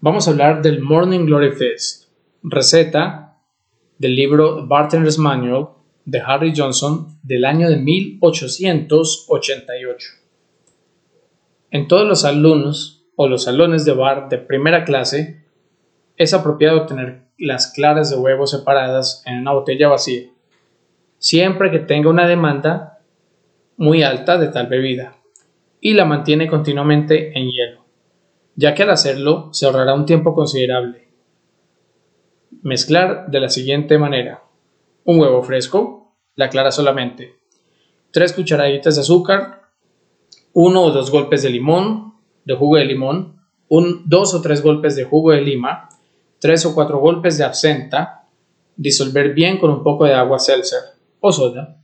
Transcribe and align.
Vamos 0.00 0.28
a 0.28 0.30
hablar 0.30 0.62
del 0.62 0.80
Morning 0.80 1.26
Glory 1.26 1.50
Fest, 1.50 2.04
receta 2.44 3.34
del 3.98 4.14
libro 4.14 4.64
Bartender's 4.64 5.18
Manual 5.18 5.70
de 6.04 6.20
Harry 6.20 6.52
Johnson 6.56 7.18
del 7.24 7.44
año 7.44 7.68
de 7.68 7.78
1888. 7.78 10.08
En 11.72 11.88
todos 11.88 12.06
los 12.06 12.24
alumnos 12.24 13.02
o 13.16 13.26
los 13.26 13.42
salones 13.42 13.84
de 13.84 13.92
bar 13.92 14.28
de 14.28 14.38
primera 14.38 14.84
clase 14.84 15.42
es 16.16 16.32
apropiado 16.32 16.86
tener 16.86 17.24
las 17.36 17.72
claras 17.72 18.08
de 18.08 18.18
huevo 18.18 18.46
separadas 18.46 19.24
en 19.26 19.38
una 19.38 19.50
botella 19.50 19.88
vacía, 19.88 20.28
siempre 21.18 21.72
que 21.72 21.80
tenga 21.80 22.08
una 22.08 22.28
demanda 22.28 23.00
muy 23.76 24.04
alta 24.04 24.38
de 24.38 24.46
tal 24.46 24.68
bebida 24.68 25.16
y 25.80 25.94
la 25.94 26.04
mantiene 26.04 26.46
continuamente 26.46 27.36
en 27.36 27.50
hielo 27.50 27.87
ya 28.58 28.74
que 28.74 28.82
al 28.82 28.90
hacerlo 28.90 29.50
se 29.52 29.66
ahorrará 29.66 29.94
un 29.94 30.04
tiempo 30.04 30.34
considerable. 30.34 31.06
Mezclar 32.62 33.30
de 33.30 33.38
la 33.38 33.50
siguiente 33.50 33.98
manera. 33.98 34.42
Un 35.04 35.20
huevo 35.20 35.44
fresco, 35.44 36.16
la 36.34 36.48
clara 36.48 36.72
solamente. 36.72 37.36
3 38.10 38.32
cucharaditas 38.32 38.96
de 38.96 39.02
azúcar, 39.02 39.62
1 40.54 40.82
o 40.82 40.90
2 40.90 41.10
golpes 41.12 41.44
de 41.44 41.50
limón, 41.50 42.14
de 42.44 42.56
jugo 42.56 42.78
de 42.78 42.84
limón, 42.84 43.40
2 43.68 44.34
o 44.34 44.42
3 44.42 44.60
golpes 44.60 44.96
de 44.96 45.04
jugo 45.04 45.30
de 45.30 45.40
lima, 45.40 45.88
3 46.40 46.66
o 46.66 46.74
4 46.74 46.98
golpes 46.98 47.38
de 47.38 47.44
absenta, 47.44 48.26
disolver 48.74 49.34
bien 49.34 49.58
con 49.58 49.70
un 49.70 49.84
poco 49.84 50.04
de 50.04 50.14
agua 50.14 50.40
seltzer 50.40 50.80
o 51.20 51.30
soda, 51.30 51.80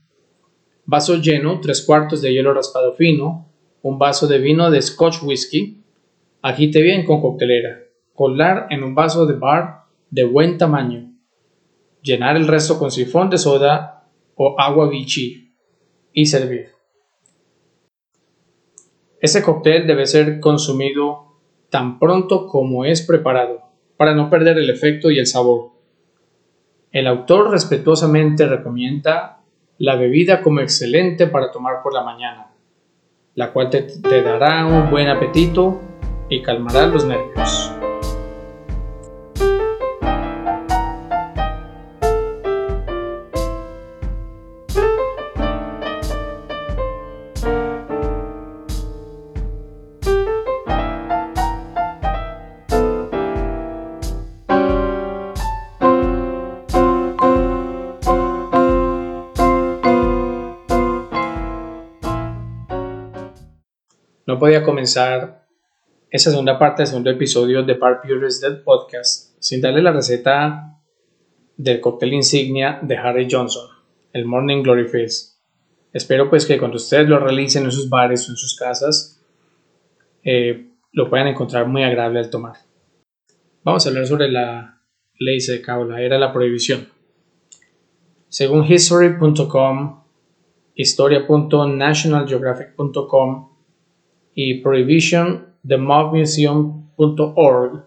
vaso 0.86 1.14
lleno, 1.19 1.61
3 1.61 1.83
cuartos 1.83 2.20
de 2.20 2.33
hielo 2.33 2.52
raspado 2.52 2.95
fino, 2.95 3.48
un 3.83 3.97
vaso 3.97 4.27
de 4.27 4.39
vino 4.39 4.72
de 4.72 4.83
Scotch 4.83 5.22
whisky, 5.22 5.83
Agite 6.47 6.83
bien 6.83 7.06
con 7.06 7.23
coctelera. 7.23 7.84
Colar 8.12 8.67
en 8.69 8.83
un 8.84 8.95
vaso 8.95 9.25
de 9.25 9.33
bar 9.33 9.84
de 10.11 10.25
buen 10.25 10.59
tamaño. 10.59 11.11
Llenar 12.03 12.36
el 12.36 12.47
resto 12.47 12.78
con 12.78 12.91
sifón 12.91 13.31
de 13.31 13.39
soda 13.39 14.11
o 14.34 14.55
agua 14.61 14.91
vichy 14.91 15.56
y 16.12 16.27
servir. 16.27 16.69
Este 19.23 19.41
cóctel 19.41 19.86
debe 19.86 20.05
ser 20.05 20.39
consumido 20.39 21.39
tan 21.70 21.98
pronto 21.98 22.47
como 22.47 22.84
es 22.84 23.01
preparado, 23.01 23.62
para 23.97 24.14
no 24.14 24.29
perder 24.29 24.58
el 24.58 24.69
efecto 24.69 25.11
y 25.11 25.19
el 25.19 25.27
sabor. 25.27 25.70
El 26.92 27.06
autor 27.06 27.53
respetuosamente 27.53 28.47
recomienda 28.47 29.41
la 29.79 29.97
bebida 29.97 30.42
como 30.42 30.61
excelente 30.61 31.27
para 31.27 31.51
tomar 31.51 31.83
por 31.83 31.95
la 31.95 32.03
mañana, 32.03 32.53
la 33.35 33.51
cual 33.51 33.70
te, 33.70 33.80
te 33.80 34.20
dará 34.20 34.67
un 34.67 34.91
buen 34.91 35.08
apetito 35.08 35.93
y 36.29 36.42
calmará 36.42 36.86
los 36.86 37.05
nervios. 37.05 37.70
No 64.27 64.39
podía 64.39 64.64
comenzar 64.64 65.43
esa 66.14 66.30
segunda 66.30 66.58
parte 66.61 66.83
del 66.83 66.86
segundo 66.86 67.11
episodio 67.11 67.64
de 67.64 67.75
Par 67.75 68.01
Pure's 68.01 68.41
Dead 68.41 68.63
Podcast 68.63 69.35
sin 69.41 69.61
darle 69.61 69.83
la 69.83 69.91
receta 69.91 70.79
del 71.57 71.80
cóctel 71.80 72.13
insignia 72.13 72.79
de 72.80 72.97
Harry 72.97 73.27
Johnson, 73.29 73.69
el 74.13 74.24
Morning 74.24 74.63
Glory 74.63 74.85
Face. 74.85 75.33
Espero 75.92 76.30
pues 76.30 76.47
que 76.47 76.57
cuando 76.57 76.77
ustedes 76.77 77.08
lo 77.08 77.19
realicen 77.19 77.64
en 77.64 77.73
sus 77.73 77.89
bares 77.89 78.29
o 78.29 78.30
en 78.30 78.36
sus 78.36 78.57
casas, 78.57 79.20
eh, 80.23 80.69
lo 80.92 81.11
puedan 81.11 81.27
encontrar 81.27 81.67
muy 81.67 81.83
agradable 81.83 82.20
al 82.20 82.30
tomar. 82.30 82.58
Vamos 83.64 83.85
a 83.85 83.89
hablar 83.89 84.07
sobre 84.07 84.30
la 84.30 84.83
ley 85.19 85.41
seca 85.41 85.80
o 85.80 85.85
la 85.85 86.01
era 86.01 86.17
la 86.17 86.33
prohibición. 86.33 86.91
Según 88.29 88.64
history.com, 88.64 90.05
historia.nationalgeographic.com 90.77 93.48
y 94.36 94.63
Prohibition 94.63 95.54
themobmuseum.org, 95.67 97.85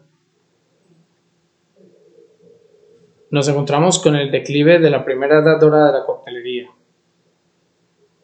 nos 3.29 3.47
encontramos 3.47 3.99
con 3.99 4.15
el 4.15 4.31
declive 4.31 4.79
de 4.79 4.89
la 4.89 5.05
primera 5.05 5.39
edad 5.39 5.59
dorada 5.59 5.91
de 5.91 5.99
la 5.99 6.05
coctelería, 6.05 6.69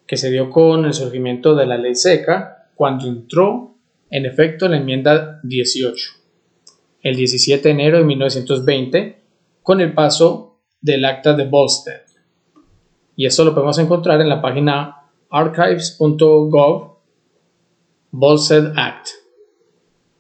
que 0.08 0.18
se 0.18 0.32
dio 0.32 0.50
con 0.50 0.86
el 0.86 0.94
surgimiento 0.94 1.56
de 1.56 1.66
la 1.66 1.78
ley 1.78 1.96
seca 1.96 2.70
cuando 2.76 3.08
entró 3.08 3.76
en 4.10 4.26
efecto 4.26 4.68
la 4.68 4.78
enmienda 4.78 5.40
18, 5.44 6.12
el 7.02 7.16
17 7.16 7.62
de 7.62 7.70
enero 7.70 7.98
de 7.98 8.06
1920, 8.06 9.18
con 9.62 9.82
el 9.82 9.94
paso 9.94 10.58
del 10.82 11.06
acta 11.06 11.34
de 11.34 11.46
Volstead. 11.46 12.02
Y 13.16 13.26
esto 13.26 13.46
lo 13.46 13.54
podemos 13.54 13.78
encontrar 13.78 14.20
en 14.22 14.30
la 14.30 14.42
página 14.42 14.98
archives.gov 15.30 16.94
Volstead 18.12 18.74
Act 18.76 19.23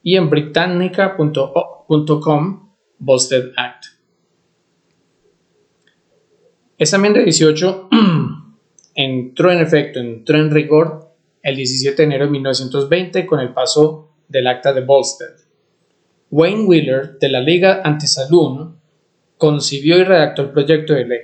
y 0.03 0.17
en 0.17 0.29
britannica.com 0.29 2.69
Volstead 2.99 3.51
Act. 3.57 3.85
Esta 6.77 6.97
enmienda 6.97 7.21
18 7.21 7.89
entró 8.95 9.51
en 9.51 9.59
efecto, 9.59 9.99
entró 9.99 10.37
en 10.37 10.51
rigor 10.51 11.15
el 11.41 11.55
17 11.55 11.95
de 11.95 12.03
enero 12.03 12.25
de 12.25 12.31
1920 12.31 13.25
con 13.25 13.39
el 13.39 13.53
paso 13.53 14.11
del 14.27 14.47
acta 14.47 14.73
de 14.73 14.81
Volstead. 14.81 15.35
Wayne 16.29 16.65
Wheeler 16.65 17.17
de 17.19 17.29
la 17.29 17.41
Liga 17.41 17.81
Antisaloon 17.83 18.79
concibió 19.37 19.97
y 19.97 20.03
redactó 20.03 20.41
el 20.41 20.51
proyecto 20.51 20.93
de 20.93 21.05
ley, 21.05 21.19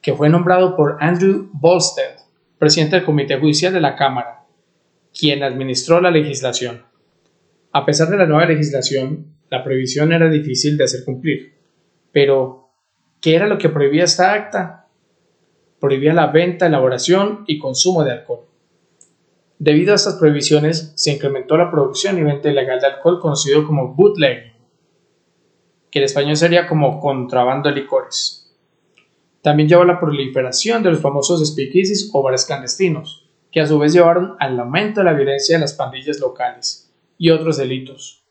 que 0.00 0.14
fue 0.14 0.28
nombrado 0.28 0.76
por 0.76 0.98
Andrew 1.00 1.48
Volstead, 1.52 2.16
presidente 2.58 2.96
del 2.96 3.04
Comité 3.04 3.38
Judicial 3.38 3.72
de 3.72 3.80
la 3.80 3.96
Cámara, 3.96 4.44
quien 5.18 5.42
administró 5.42 6.00
la 6.00 6.10
legislación. 6.10 6.82
A 7.76 7.84
pesar 7.84 8.08
de 8.08 8.16
la 8.16 8.26
nueva 8.26 8.46
legislación, 8.46 9.34
la 9.50 9.64
prohibición 9.64 10.12
era 10.12 10.30
difícil 10.30 10.76
de 10.78 10.84
hacer 10.84 11.04
cumplir. 11.04 11.54
Pero, 12.12 12.70
¿qué 13.20 13.34
era 13.34 13.48
lo 13.48 13.58
que 13.58 13.68
prohibía 13.68 14.04
esta 14.04 14.32
acta? 14.32 14.86
Prohibía 15.80 16.14
la 16.14 16.28
venta, 16.28 16.66
elaboración 16.66 17.42
y 17.48 17.58
consumo 17.58 18.04
de 18.04 18.12
alcohol. 18.12 18.46
Debido 19.58 19.90
a 19.90 19.96
estas 19.96 20.14
prohibiciones, 20.14 20.92
se 20.94 21.14
incrementó 21.14 21.56
la 21.56 21.72
producción 21.72 22.16
y 22.16 22.22
venta 22.22 22.48
ilegal 22.48 22.78
de 22.78 22.86
alcohol 22.86 23.18
conocido 23.18 23.66
como 23.66 23.92
bootleg, 23.92 24.52
que 25.90 25.98
en 25.98 26.04
español 26.04 26.36
sería 26.36 26.68
como 26.68 27.00
contrabando 27.00 27.70
de 27.70 27.74
licores. 27.74 28.56
También 29.42 29.68
llevó 29.68 29.82
a 29.82 29.86
la 29.86 29.98
proliferación 29.98 30.84
de 30.84 30.92
los 30.92 31.00
famosos 31.00 31.44
speakeasies 31.44 32.10
o 32.12 32.22
bares 32.22 32.44
clandestinos, 32.44 33.28
que 33.50 33.60
a 33.60 33.66
su 33.66 33.80
vez 33.80 33.92
llevaron 33.92 34.36
al 34.38 34.60
aumento 34.60 35.00
de 35.00 35.06
la 35.06 35.12
violencia 35.12 35.56
de 35.56 35.62
las 35.62 35.74
pandillas 35.74 36.20
locales 36.20 36.83
y 37.18 37.30
otros 37.30 37.56
delitos 37.56 38.24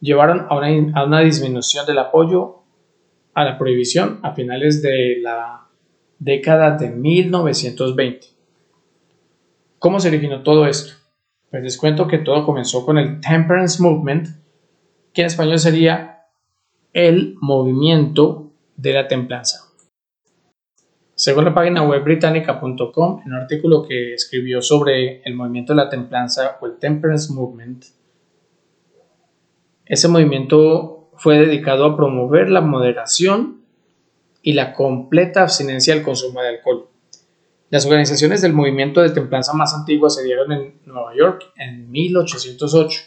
llevaron 0.00 0.46
a 0.48 1.04
una, 1.04 1.20
disminución 1.20 1.86
del 1.86 1.98
apoyo 1.98 2.62
a 3.34 3.44
la 3.44 3.58
prohibición 3.58 4.20
a 4.22 4.34
finales 4.34 4.82
de 4.82 5.18
la 5.20 5.68
década 6.18 6.76
de 6.76 6.90
1920. 6.90 8.28
¿Cómo 9.78 10.00
se 10.00 10.08
originó 10.08 10.42
todo 10.42 10.66
esto? 10.66 10.94
Pues 11.50 11.62
les 11.62 11.76
cuento 11.76 12.08
que 12.08 12.18
todo 12.18 12.44
comenzó 12.44 12.84
con 12.84 12.98
el 12.98 13.20
Temperance 13.20 13.82
Movement, 13.82 14.28
que 15.12 15.22
en 15.22 15.26
español 15.26 15.58
sería 15.58 16.24
el 16.92 17.36
movimiento 17.40 18.52
de 18.76 18.92
la 18.92 19.06
templanza. 19.06 19.60
Según 21.14 21.44
la 21.46 21.54
página 21.54 21.82
web 21.82 22.04
británica.com, 22.04 23.22
en 23.24 23.32
un 23.32 23.38
artículo 23.38 23.82
que 23.82 24.14
escribió 24.14 24.60
sobre 24.60 25.22
el 25.22 25.34
movimiento 25.34 25.72
de 25.72 25.78
la 25.78 25.88
templanza 25.88 26.58
o 26.60 26.66
el 26.66 26.78
Temperance 26.78 27.32
Movement, 27.32 27.84
ese 29.86 30.08
movimiento 30.08 31.10
fue 31.16 31.38
dedicado 31.38 31.86
a 31.86 31.96
promover 31.96 32.50
la 32.50 32.60
moderación 32.60 33.62
y 34.42 34.52
la 34.52 34.72
completa 34.72 35.42
abstinencia 35.42 35.94
del 35.94 36.04
consumo 36.04 36.42
de 36.42 36.48
alcohol. 36.48 36.88
Las 37.70 37.84
organizaciones 37.84 38.42
del 38.42 38.52
movimiento 38.52 39.00
de 39.00 39.10
templanza 39.10 39.52
más 39.52 39.74
antiguas 39.74 40.14
se 40.14 40.24
dieron 40.24 40.52
en 40.52 40.74
Nueva 40.84 41.14
York 41.16 41.52
en 41.56 41.90
1808 41.90 43.00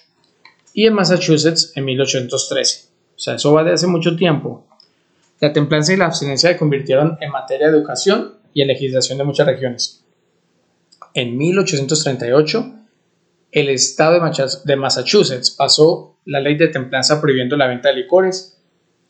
y 0.73 0.85
en 0.85 0.93
Massachusetts 0.93 1.71
en 1.75 1.85
1813. 1.85 2.89
O 3.15 3.19
sea, 3.19 3.35
eso 3.35 3.53
va 3.53 3.63
de 3.63 3.73
hace 3.73 3.87
mucho 3.87 4.15
tiempo. 4.15 4.65
La 5.39 5.53
templanza 5.53 5.93
y 5.93 5.97
la 5.97 6.05
abstinencia 6.05 6.49
se 6.49 6.57
convirtieron 6.57 7.17
en 7.21 7.31
materia 7.31 7.67
de 7.69 7.77
educación 7.77 8.35
y 8.53 8.61
en 8.61 8.67
legislación 8.67 9.17
de 9.17 9.23
muchas 9.23 9.47
regiones. 9.47 10.03
En 11.13 11.37
1838, 11.37 12.78
el 13.51 13.69
estado 13.69 14.19
de 14.63 14.75
Massachusetts 14.75 15.51
pasó 15.51 16.17
la 16.25 16.39
ley 16.39 16.55
de 16.55 16.67
templanza 16.67 17.19
prohibiendo 17.19 17.57
la 17.57 17.67
venta 17.67 17.89
de 17.89 17.95
licores 17.95 18.61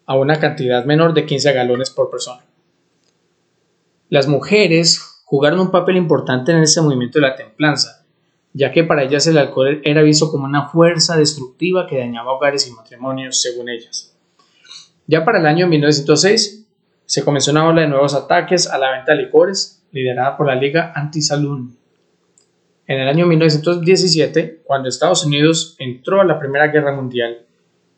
a 0.05 0.15
una 0.15 0.39
cantidad 0.39 0.85
menor 0.85 1.13
de 1.13 1.25
15 1.25 1.53
galones 1.53 1.89
por 1.89 2.09
persona. 2.09 2.45
Las 4.09 4.27
mujeres 4.27 5.21
jugaron 5.25 5.59
un 5.59 5.71
papel 5.71 5.97
importante 5.97 6.51
en 6.51 6.59
ese 6.59 6.81
movimiento 6.81 7.19
de 7.19 7.27
la 7.27 7.35
templanza, 7.35 8.05
ya 8.53 8.71
que 8.71 8.83
para 8.83 9.03
ellas 9.03 9.27
el 9.27 9.37
alcohol 9.37 9.81
era 9.83 10.01
visto 10.01 10.31
como 10.31 10.45
una 10.45 10.69
fuerza 10.69 11.15
destructiva 11.17 11.85
que 11.85 11.99
dañaba 11.99 12.31
hogares 12.31 12.67
y 12.67 12.71
matrimonios, 12.71 13.41
según 13.41 13.69
ellas. 13.69 14.17
Ya 15.05 15.25
para 15.25 15.39
el 15.39 15.45
año 15.45 15.67
1906 15.67 16.65
se 17.05 17.23
comenzó 17.23 17.51
una 17.51 17.67
ola 17.67 17.81
de 17.81 17.87
nuevos 17.87 18.13
ataques 18.13 18.67
a 18.67 18.77
la 18.77 18.91
venta 18.91 19.11
de 19.11 19.23
licores, 19.23 19.83
liderada 19.91 20.37
por 20.37 20.47
la 20.47 20.55
Liga 20.55 20.93
Anti-Saloon. 20.95 21.78
En 22.89 22.99
el 22.99 23.07
año 23.07 23.27
1917, 23.27 24.63
cuando 24.63 24.89
Estados 24.89 25.23
Unidos 25.23 25.75
entró 25.77 26.21
a 26.21 26.25
la 26.25 26.39
Primera 26.39 26.69
Guerra 26.69 26.91
Mundial, 26.91 27.45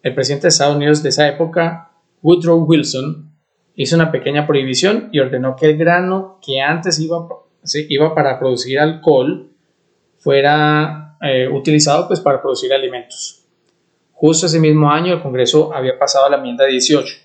el 0.03 0.13
presidente 0.13 0.43
de 0.43 0.49
Estados 0.49 0.75
Unidos 0.75 1.01
de 1.01 1.07
esa 1.07 1.29
época, 1.29 1.93
Woodrow 2.21 2.65
Wilson, 2.65 3.31
hizo 3.75 3.95
una 3.95 4.11
pequeña 4.11 4.45
prohibición 4.45 5.07
y 5.13 5.19
ordenó 5.19 5.55
que 5.55 5.67
el 5.67 5.77
grano 5.77 6.39
que 6.45 6.59
antes 6.59 6.99
iba, 6.99 7.25
iba 7.87 8.13
para 8.13 8.37
producir 8.37 8.79
alcohol 8.79 9.51
fuera 10.17 11.15
eh, 11.21 11.47
utilizado 11.47 12.09
pues, 12.09 12.19
para 12.19 12.41
producir 12.41 12.73
alimentos. 12.73 13.45
Justo 14.11 14.47
ese 14.47 14.59
mismo 14.59 14.91
año 14.91 15.13
el 15.13 15.21
Congreso 15.21 15.73
había 15.73 15.97
pasado 15.97 16.29
la 16.29 16.35
enmienda 16.35 16.65
18 16.65 17.15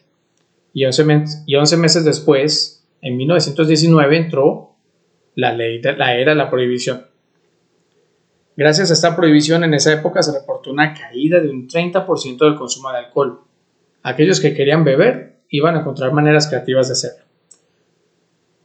y 0.72 0.84
11, 0.84 1.04
y 1.46 1.56
11 1.56 1.76
meses 1.78 2.04
después, 2.04 2.86
en 3.00 3.16
1919, 3.16 4.16
entró 4.16 4.76
la 5.34 5.52
ley 5.52 5.80
de 5.80 5.96
la 5.96 6.14
era 6.16 6.30
de 6.30 6.36
la 6.36 6.48
prohibición. 6.48 7.15
Gracias 8.56 8.90
a 8.90 8.94
esta 8.94 9.14
prohibición 9.14 9.64
en 9.64 9.74
esa 9.74 9.92
época 9.92 10.22
se 10.22 10.32
reportó 10.32 10.70
una 10.70 10.94
caída 10.94 11.40
de 11.40 11.50
un 11.50 11.68
30% 11.68 12.38
del 12.38 12.56
consumo 12.56 12.90
de 12.90 12.98
alcohol. 12.98 13.42
Aquellos 14.02 14.40
que 14.40 14.54
querían 14.54 14.82
beber 14.82 15.42
iban 15.50 15.76
a 15.76 15.80
encontrar 15.80 16.12
maneras 16.12 16.46
creativas 16.48 16.88
de 16.88 16.92
hacerlo. 16.94 17.24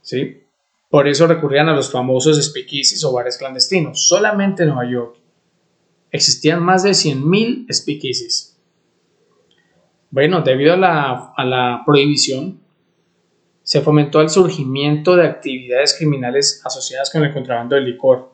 ¿Sí? 0.00 0.44
Por 0.88 1.08
eso 1.08 1.26
recurrían 1.26 1.68
a 1.68 1.74
los 1.74 1.90
famosos 1.90 2.42
speakeasies 2.42 3.04
o 3.04 3.12
bares 3.12 3.36
clandestinos. 3.36 4.06
Solamente 4.08 4.62
en 4.62 4.70
Nueva 4.70 4.90
York 4.90 5.16
existían 6.10 6.62
más 6.62 6.82
de 6.82 6.90
100.000 6.90 7.72
speakeasies. 7.72 8.58
Bueno, 10.10 10.42
debido 10.42 10.74
a 10.74 10.76
la, 10.76 11.32
a 11.36 11.44
la 11.44 11.82
prohibición, 11.86 12.60
se 13.62 13.80
fomentó 13.80 14.20
el 14.20 14.28
surgimiento 14.28 15.16
de 15.16 15.26
actividades 15.26 15.94
criminales 15.96 16.60
asociadas 16.64 17.10
con 17.10 17.24
el 17.24 17.32
contrabando 17.32 17.76
de 17.76 17.82
licor, 17.82 18.31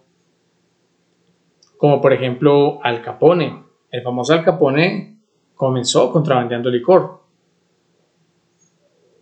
como 1.79 2.03
por 2.03 2.13
ejemplo 2.13 2.85
Al 2.85 3.01
Capone. 3.03 3.65
El 3.91 4.03
famoso 4.03 4.35
Al 4.35 4.45
Capone 4.45 5.21
comenzó 5.55 6.13
contrabandeando 6.13 6.69
licor. 6.69 7.23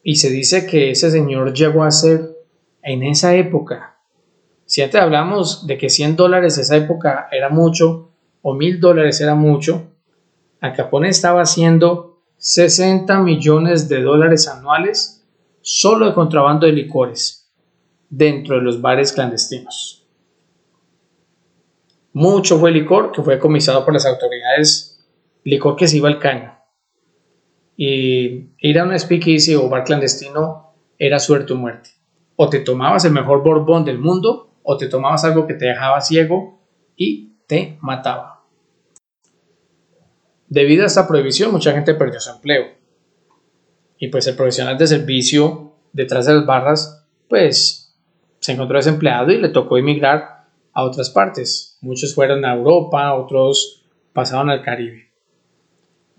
Y 0.03 0.17
se 0.17 0.31
dice 0.31 0.67
que 0.67 0.91
ese 0.91 1.11
señor 1.11 1.53
llegó 1.55 1.85
a 1.85 1.91
ser 1.93 2.37
en 2.83 3.03
esa 3.03 3.35
época, 3.35 3.97
si 4.65 4.83
antes 4.83 5.01
hablamos 5.01 5.67
de 5.67 5.79
que 5.79 5.89
100 5.89 6.17
dólares 6.17 6.59
esa 6.59 6.77
época 6.77 7.29
era 7.31 7.49
mucho 7.49 8.11
o 8.43 8.55
1000 8.55 8.81
dólares 8.81 9.21
era 9.21 9.35
mucho, 9.35 9.93
Al 10.61 10.75
Capone 10.75 11.09
estaba 11.09 11.43
haciendo 11.43 12.21
60 12.39 13.21
millones 13.21 13.89
de 13.89 14.03
dólares 14.03 14.49
anuales 14.49 15.25
solo 15.61 16.07
de 16.07 16.15
contrabando 16.15 16.67
de 16.67 16.73
licores 16.73 17.49
dentro 18.09 18.57
de 18.57 18.63
los 18.63 18.81
bares 18.81 19.13
clandestinos. 19.13 20.06
Mucho 22.19 22.59
fue 22.59 22.73
licor 22.73 23.13
que 23.13 23.23
fue 23.23 23.39
comisado 23.39 23.85
por 23.85 23.93
las 23.93 24.07
autoridades, 24.07 25.07
licor 25.45 25.77
que 25.77 25.87
se 25.87 25.99
iba 25.99 26.09
al 26.09 26.19
caño. 26.19 26.59
Y 27.77 28.55
ir 28.59 28.79
a 28.79 28.85
un 28.85 28.99
speakeasy 28.99 29.55
o 29.55 29.69
bar 29.69 29.85
clandestino 29.85 30.75
era 30.99 31.19
suerte 31.19 31.53
o 31.53 31.57
muerte 31.57 31.91
o 32.37 32.49
te 32.49 32.61
tomabas 32.61 33.05
el 33.05 33.13
mejor 33.13 33.43
borbón 33.43 33.85
del 33.85 33.99
mundo 33.99 34.55
o 34.63 34.79
te 34.79 34.89
tomabas 34.89 35.25
algo 35.25 35.47
que 35.47 35.53
te 35.53 35.67
dejaba 35.67 36.01
ciego 36.01 36.67
y 36.97 37.35
te 37.47 37.77
mataba. 37.83 38.45
Debido 40.49 40.85
a 40.85 40.87
esta 40.87 41.07
prohibición, 41.07 41.53
mucha 41.53 41.73
gente 41.73 41.93
perdió 41.93 42.19
su 42.19 42.31
empleo. 42.31 42.65
Y 43.99 44.09
pues 44.09 44.27
el 44.27 44.37
profesional 44.37 44.79
de 44.79 44.87
servicio 44.87 45.75
detrás 45.93 46.25
de 46.25 46.33
las 46.33 46.47
barras, 46.47 47.07
pues 47.29 47.95
se 48.41 48.53
encontró 48.53 48.79
desempleado 48.79 49.33
y 49.33 49.39
le 49.39 49.51
tocó 49.51 49.77
emigrar 49.77 50.36
a 50.77 50.85
otras 50.85 51.09
partes. 51.09 51.79
Muchos 51.81 52.15
fueron 52.15 52.45
a 52.45 52.55
Europa, 52.55 53.15
otros 53.15 53.83
pasaron 54.13 54.51
al 54.51 54.63
Caribe. 54.63 55.11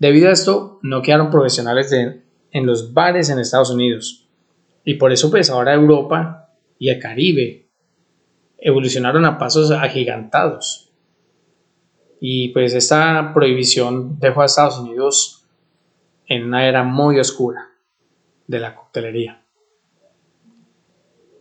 Debido 0.00 0.28
a 0.28 0.32
esto, 0.32 0.80
no 0.82 1.00
quedaron 1.00 1.30
profesionales 1.30 1.92
en 1.92 2.66
los 2.66 2.92
bares 2.92 3.30
en 3.30 3.38
Estados 3.38 3.70
Unidos. 3.70 4.28
Y 4.84 4.94
por 4.94 5.12
eso 5.12 5.30
pues 5.30 5.48
ahora 5.48 5.74
Europa 5.74 6.50
y 6.76 6.88
el 6.88 6.98
Caribe 6.98 7.68
evolucionaron 8.58 9.24
a 9.24 9.38
pasos 9.38 9.70
agigantados. 9.70 10.90
Y 12.20 12.48
pues 12.48 12.74
esta 12.74 13.32
prohibición 13.32 14.18
dejó 14.18 14.42
a 14.42 14.46
Estados 14.46 14.80
Unidos 14.80 15.46
en 16.26 16.46
una 16.46 16.66
era 16.66 16.82
muy 16.82 17.20
oscura 17.20 17.68
de 18.48 18.58
la 18.58 18.74
coctelería. 18.74 19.44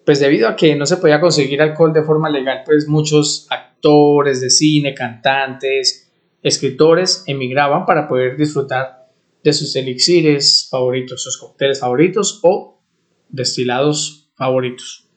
Pues 0.08 0.22
debido 0.22 0.48
a 0.48 0.56
que 0.56 0.74
no 0.78 0.86
se 0.86 0.96
podía 0.96 1.20
conseguir 1.20 1.62
alcohol 1.62 1.92
de 1.92 2.02
forma 2.02 2.30
legal, 2.30 2.62
pues 2.66 2.88
muchos 2.88 3.46
actores 3.50 4.40
de 4.40 4.50
cine, 4.50 4.94
cantantes, 4.94 6.10
escritores 6.42 7.26
emigraban 7.28 7.86
para 7.86 8.08
poder 8.08 8.38
disfrutar 8.38 9.10
de 9.44 9.52
sus 9.52 9.76
elixires 9.76 10.70
favoritos, 10.72 11.22
sus 11.22 11.38
cócteles 11.38 11.82
favoritos 11.82 12.40
o 12.44 12.80
destilados 13.28 14.32
favoritos. 14.36 15.10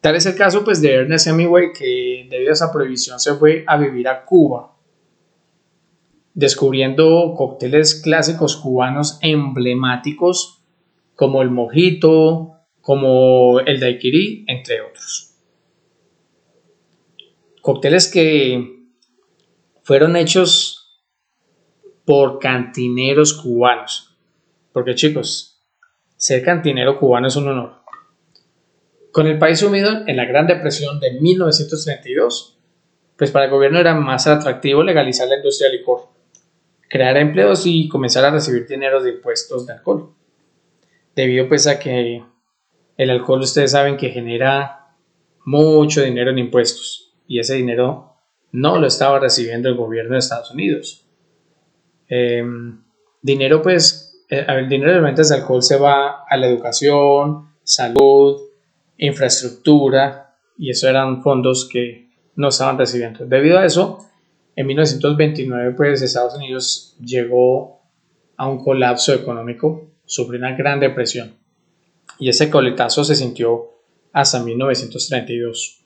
Tal 0.00 0.16
es 0.16 0.24
el 0.24 0.36
caso 0.36 0.64
pues, 0.64 0.80
de 0.80 0.94
Ernest 0.94 1.26
Hemingway, 1.26 1.74
que 1.78 2.28
debido 2.30 2.52
a 2.52 2.54
esa 2.54 2.72
prohibición 2.72 3.20
se 3.20 3.34
fue 3.34 3.64
a 3.66 3.76
vivir 3.76 4.08
a 4.08 4.24
Cuba, 4.24 4.74
descubriendo 6.32 7.34
cócteles 7.36 7.96
clásicos 7.96 8.56
cubanos 8.56 9.18
emblemáticos 9.20 10.64
como 11.14 11.42
el 11.42 11.50
mojito, 11.50 12.56
como 12.80 13.60
el 13.60 13.80
daiquiri, 13.80 14.44
entre 14.48 14.80
otros. 14.80 15.34
Cócteles 17.60 18.10
que 18.10 18.86
fueron 19.82 20.16
hechos 20.16 21.02
por 22.04 22.38
cantineros 22.38 23.34
cubanos. 23.34 24.16
Porque 24.72 24.94
chicos, 24.94 25.62
ser 26.16 26.42
cantinero 26.42 26.98
cubano 26.98 27.28
es 27.28 27.36
un 27.36 27.48
honor. 27.48 27.80
Con 29.12 29.26
el 29.26 29.38
país 29.38 29.58
sumido 29.58 30.06
en 30.06 30.16
la 30.16 30.24
Gran 30.24 30.46
Depresión 30.46 31.00
de 31.00 31.20
1932, 31.20 32.58
pues 33.16 33.30
para 33.30 33.46
el 33.46 33.50
gobierno 33.50 33.80
era 33.80 33.94
más 33.94 34.26
atractivo 34.26 34.82
legalizar 34.82 35.28
la 35.28 35.36
industria 35.36 35.68
del 35.68 35.78
licor, 35.78 36.08
crear 36.88 37.16
empleos 37.16 37.66
y 37.66 37.88
comenzar 37.88 38.24
a 38.24 38.30
recibir 38.30 38.66
dinero 38.66 39.02
de 39.02 39.10
impuestos 39.10 39.66
de 39.66 39.72
alcohol. 39.74 40.14
Debido 41.14 41.48
pues 41.48 41.66
a 41.66 41.78
que 41.78 42.24
el 43.00 43.08
alcohol 43.08 43.40
ustedes 43.40 43.70
saben 43.70 43.96
que 43.96 44.10
genera 44.10 44.90
mucho 45.46 46.02
dinero 46.02 46.32
en 46.32 46.38
impuestos 46.38 47.14
y 47.26 47.38
ese 47.38 47.54
dinero 47.54 48.12
no 48.52 48.78
lo 48.78 48.86
estaba 48.86 49.18
recibiendo 49.18 49.70
el 49.70 49.74
gobierno 49.74 50.12
de 50.12 50.18
Estados 50.18 50.50
Unidos. 50.50 51.08
Em, 52.08 52.82
dinero 53.22 53.62
pues 53.62 54.22
eh, 54.28 54.44
el 54.46 54.68
dinero 54.68 54.92
de 54.92 55.00
ventas 55.00 55.30
de 55.30 55.36
alcohol 55.36 55.62
se 55.62 55.78
va 55.78 56.24
a 56.28 56.36
la 56.36 56.46
educación, 56.46 57.48
salud, 57.62 58.38
infraestructura, 58.98 60.36
y 60.58 60.68
eso 60.68 60.86
eran 60.86 61.22
fondos 61.22 61.66
que 61.72 62.10
no 62.36 62.48
estaban 62.48 62.76
recibiendo. 62.76 63.24
Debido 63.24 63.60
a 63.60 63.64
eso, 63.64 64.10
en 64.54 64.66
1929, 64.66 65.72
pues 65.74 66.02
Estados 66.02 66.34
Unidos 66.34 66.98
llegó 67.02 67.80
a 68.36 68.46
un 68.46 68.62
colapso 68.62 69.14
económico, 69.14 69.90
sufrió 70.04 70.38
una 70.38 70.54
gran 70.54 70.80
depresión, 70.80 71.39
y 72.18 72.28
ese 72.28 72.50
coletazo 72.50 73.04
se 73.04 73.16
sintió 73.16 73.70
hasta 74.12 74.42
1932. 74.42 75.80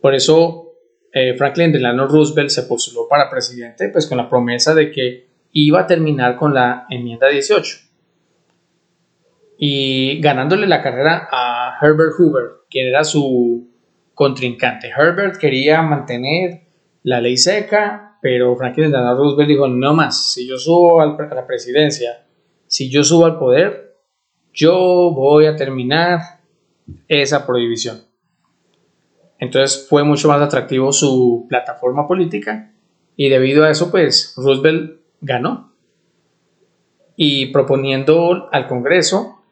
Por 0.00 0.14
eso, 0.14 0.72
eh, 1.12 1.34
Franklin 1.36 1.72
Delano 1.72 2.06
Roosevelt 2.06 2.50
se 2.50 2.64
postuló 2.64 3.06
para 3.08 3.30
presidente, 3.30 3.88
pues 3.88 4.06
con 4.06 4.18
la 4.18 4.28
promesa 4.28 4.74
de 4.74 4.90
que 4.90 5.28
iba 5.52 5.80
a 5.80 5.86
terminar 5.86 6.36
con 6.36 6.52
la 6.52 6.86
enmienda 6.90 7.28
18 7.28 7.76
y 9.56 10.20
ganándole 10.20 10.66
la 10.66 10.82
carrera 10.82 11.28
a 11.30 11.78
Herbert 11.80 12.12
Hoover, 12.18 12.50
quien 12.68 12.88
era 12.88 13.04
su 13.04 13.70
contrincante. 14.12 14.88
Herbert 14.88 15.36
quería 15.36 15.80
mantener 15.82 16.62
la 17.02 17.20
ley 17.20 17.36
seca, 17.36 18.18
pero 18.20 18.56
Franklin 18.56 18.90
Delano 18.90 19.16
Roosevelt 19.16 19.48
dijo, 19.48 19.68
no 19.68 19.94
más, 19.94 20.32
si 20.32 20.46
yo 20.46 20.58
subo 20.58 21.00
a 21.00 21.06
la 21.06 21.46
presidencia, 21.46 22.26
si 22.66 22.90
yo 22.90 23.04
subo 23.04 23.26
al 23.26 23.38
poder, 23.38 23.83
yo 24.54 25.10
voy 25.12 25.46
a 25.46 25.56
terminar 25.56 26.20
esa 27.08 27.44
prohibición. 27.44 28.02
Entonces 29.38 29.86
fue 29.88 30.04
mucho 30.04 30.28
más 30.28 30.40
atractivo 30.40 30.92
su 30.92 31.46
plataforma 31.48 32.06
política 32.06 32.72
y 33.16 33.28
debido 33.28 33.64
a 33.64 33.70
eso, 33.70 33.90
pues 33.90 34.34
Roosevelt 34.36 35.00
ganó. 35.20 35.72
Y 37.16 37.46
proponiendo 37.46 38.48
al 38.52 38.66
Congreso 38.66 39.42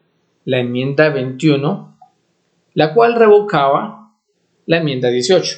la 0.45 0.59
enmienda 0.59 1.09
21, 1.09 1.97
la 2.73 2.93
cual 2.93 3.15
revocaba 3.15 4.17
la 4.65 4.77
enmienda 4.77 5.09
18 5.09 5.57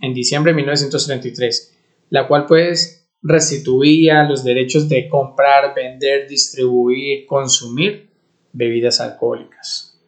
en 0.00 0.14
diciembre 0.14 0.52
de 0.52 0.56
1933, 0.56 1.78
la 2.10 2.26
cual 2.26 2.46
pues 2.46 3.08
restituía 3.22 4.24
los 4.24 4.42
derechos 4.44 4.88
de 4.88 5.08
comprar, 5.08 5.74
vender, 5.74 6.28
distribuir, 6.28 7.26
consumir 7.26 8.11
bebidas 8.52 9.00
alcohólicas. 9.00 10.00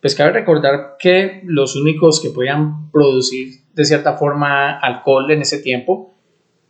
Pues 0.00 0.14
cabe 0.14 0.32
recordar 0.32 0.96
que 0.98 1.40
los 1.44 1.74
únicos 1.76 2.20
que 2.20 2.30
podían 2.30 2.90
producir 2.90 3.64
de 3.74 3.84
cierta 3.84 4.16
forma 4.16 4.78
alcohol 4.78 5.30
en 5.30 5.42
ese 5.42 5.58
tiempo 5.58 6.14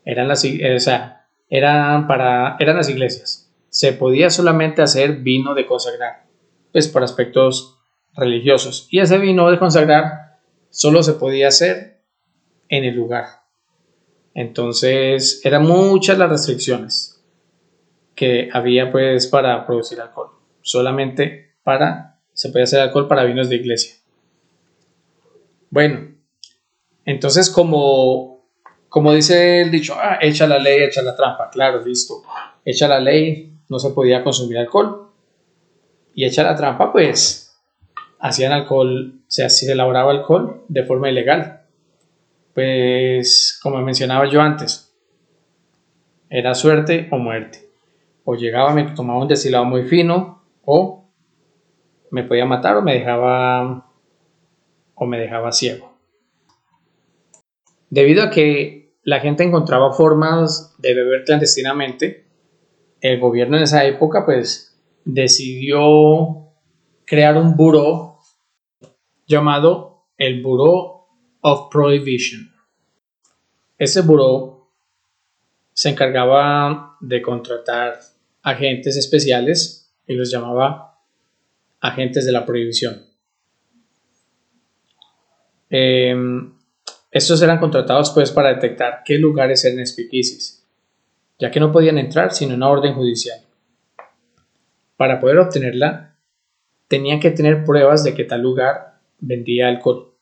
eran 0.04 0.28
las, 0.28 0.44
eh, 0.44 0.78
eran 1.48 2.06
para, 2.06 2.56
eran 2.58 2.76
las 2.76 2.88
iglesias. 2.88 3.52
Se 3.68 3.92
podía 3.92 4.30
solamente 4.30 4.82
hacer 4.82 5.16
vino 5.16 5.54
de 5.54 5.66
consagrar, 5.66 6.24
pues 6.72 6.88
por 6.88 7.02
aspectos 7.02 7.76
religiosos. 8.14 8.88
Y 8.90 9.00
ese 9.00 9.18
vino 9.18 9.50
de 9.50 9.58
consagrar 9.58 10.38
solo 10.70 11.02
se 11.02 11.14
podía 11.14 11.48
hacer 11.48 12.00
en 12.68 12.84
el 12.84 12.94
lugar. 12.94 13.26
Entonces 14.34 15.40
eran 15.44 15.64
muchas 15.64 16.18
las 16.18 16.30
restricciones 16.30 17.24
que 18.14 18.48
había 18.52 18.90
pues 18.90 19.26
para 19.26 19.66
producir 19.66 20.00
alcohol. 20.00 20.35
Solamente 20.66 21.54
para, 21.62 22.18
se 22.32 22.48
podía 22.48 22.64
hacer 22.64 22.80
alcohol 22.80 23.06
para 23.06 23.22
vinos 23.22 23.48
de 23.48 23.54
iglesia. 23.54 23.94
Bueno, 25.70 26.08
entonces 27.04 27.48
como 27.50 28.36
como 28.88 29.12
dice 29.12 29.60
el 29.60 29.70
dicho, 29.70 29.94
ah, 29.96 30.18
echa 30.20 30.46
la 30.46 30.58
ley, 30.58 30.82
echa 30.82 31.02
la 31.02 31.14
trampa. 31.14 31.50
Claro, 31.50 31.84
listo. 31.84 32.22
Echa 32.64 32.88
la 32.88 32.98
ley, 32.98 33.52
no 33.68 33.78
se 33.78 33.90
podía 33.90 34.24
consumir 34.24 34.58
alcohol. 34.58 35.10
Y 36.14 36.24
echa 36.24 36.42
la 36.42 36.56
trampa, 36.56 36.92
pues 36.92 37.54
hacían 38.18 38.52
alcohol, 38.52 39.20
se, 39.28 39.48
se 39.50 39.70
elaboraba 39.70 40.10
alcohol 40.10 40.64
de 40.68 40.82
forma 40.82 41.10
ilegal. 41.10 41.60
Pues, 42.54 43.60
como 43.62 43.82
mencionaba 43.82 44.28
yo 44.28 44.40
antes, 44.40 44.94
era 46.30 46.54
suerte 46.54 47.06
o 47.12 47.18
muerte. 47.18 47.68
O 48.24 48.34
llegaba, 48.34 48.72
me 48.72 48.84
tomaba 48.92 49.20
un 49.20 49.28
destilado 49.28 49.66
muy 49.66 49.84
fino, 49.84 50.35
o 50.66 51.10
me 52.10 52.24
podía 52.24 52.44
matar, 52.44 52.76
o 52.76 52.82
me 52.82 52.92
dejaba, 52.94 53.90
o 54.94 55.06
me 55.06 55.18
dejaba 55.18 55.52
ciego. 55.52 55.96
Debido 57.88 58.22
a 58.22 58.30
que 58.30 58.76
la 59.06 59.20
gente 59.20 59.44
encontraba 59.44 59.92
formas 59.92 60.74
de 60.78 60.92
beber 60.92 61.22
clandestinamente. 61.24 62.26
El 63.00 63.20
gobierno 63.20 63.56
en 63.56 63.62
esa 63.62 63.84
época 63.84 64.24
pues 64.24 64.76
decidió 65.04 66.50
crear 67.04 67.36
un 67.36 67.56
buró 67.56 68.18
llamado 69.28 70.08
el 70.18 70.42
Bureau 70.42 71.06
of 71.40 71.70
Prohibition. 71.70 72.52
Ese 73.78 74.00
buró 74.00 74.72
se 75.72 75.90
encargaba 75.90 76.96
de 77.00 77.22
contratar 77.22 78.00
agentes 78.42 78.96
especiales 78.96 79.85
y 80.06 80.14
los 80.14 80.30
llamaba 80.30 81.00
agentes 81.80 82.24
de 82.24 82.32
la 82.32 82.44
prohibición. 82.46 83.04
Em, 85.68 86.52
estos 87.10 87.42
eran 87.42 87.58
contratados 87.58 88.10
pues 88.10 88.30
para 88.30 88.54
detectar 88.54 89.02
qué 89.04 89.18
lugares 89.18 89.64
eran 89.64 89.84
speakeasies, 89.86 90.64
ya 91.38 91.50
que 91.50 91.60
no 91.60 91.72
podían 91.72 91.98
entrar 91.98 92.32
sin 92.32 92.52
una 92.52 92.68
orden 92.68 92.94
judicial. 92.94 93.40
Para 94.96 95.20
poder 95.20 95.38
obtenerla, 95.38 96.16
tenían 96.88 97.20
que 97.20 97.30
tener 97.30 97.64
pruebas 97.64 98.04
de 98.04 98.14
que 98.14 98.24
tal 98.24 98.42
lugar 98.42 99.00
vendía 99.18 99.68
alcohol. 99.68 100.14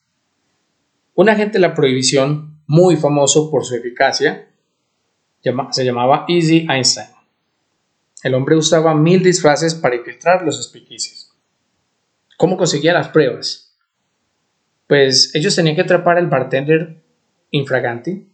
Un 1.14 1.28
agente 1.28 1.58
de 1.58 1.66
la 1.66 1.74
prohibición, 1.74 2.58
muy 2.66 2.96
famoso 2.96 3.50
por 3.50 3.64
su 3.64 3.76
eficacia, 3.76 4.48
se 5.70 5.84
llamaba 5.84 6.24
Easy 6.28 6.66
Einstein. 6.68 7.13
El 8.24 8.34
hombre 8.34 8.56
usaba 8.56 8.92
mil 8.92 9.22
disfraces 9.22 9.76
para 9.76 9.94
infiltrar 9.94 10.44
los 10.44 10.60
speakeasies. 10.60 11.32
¿Cómo 12.36 12.56
conseguía 12.56 12.92
las 12.92 13.08
pruebas? 13.10 13.64
pues 14.86 15.34
ellos 15.34 15.56
tenían 15.56 15.76
que 15.76 15.82
atrapar 15.82 16.18
al 16.18 16.28
bartender 16.28 17.02
infraganti 17.50 18.28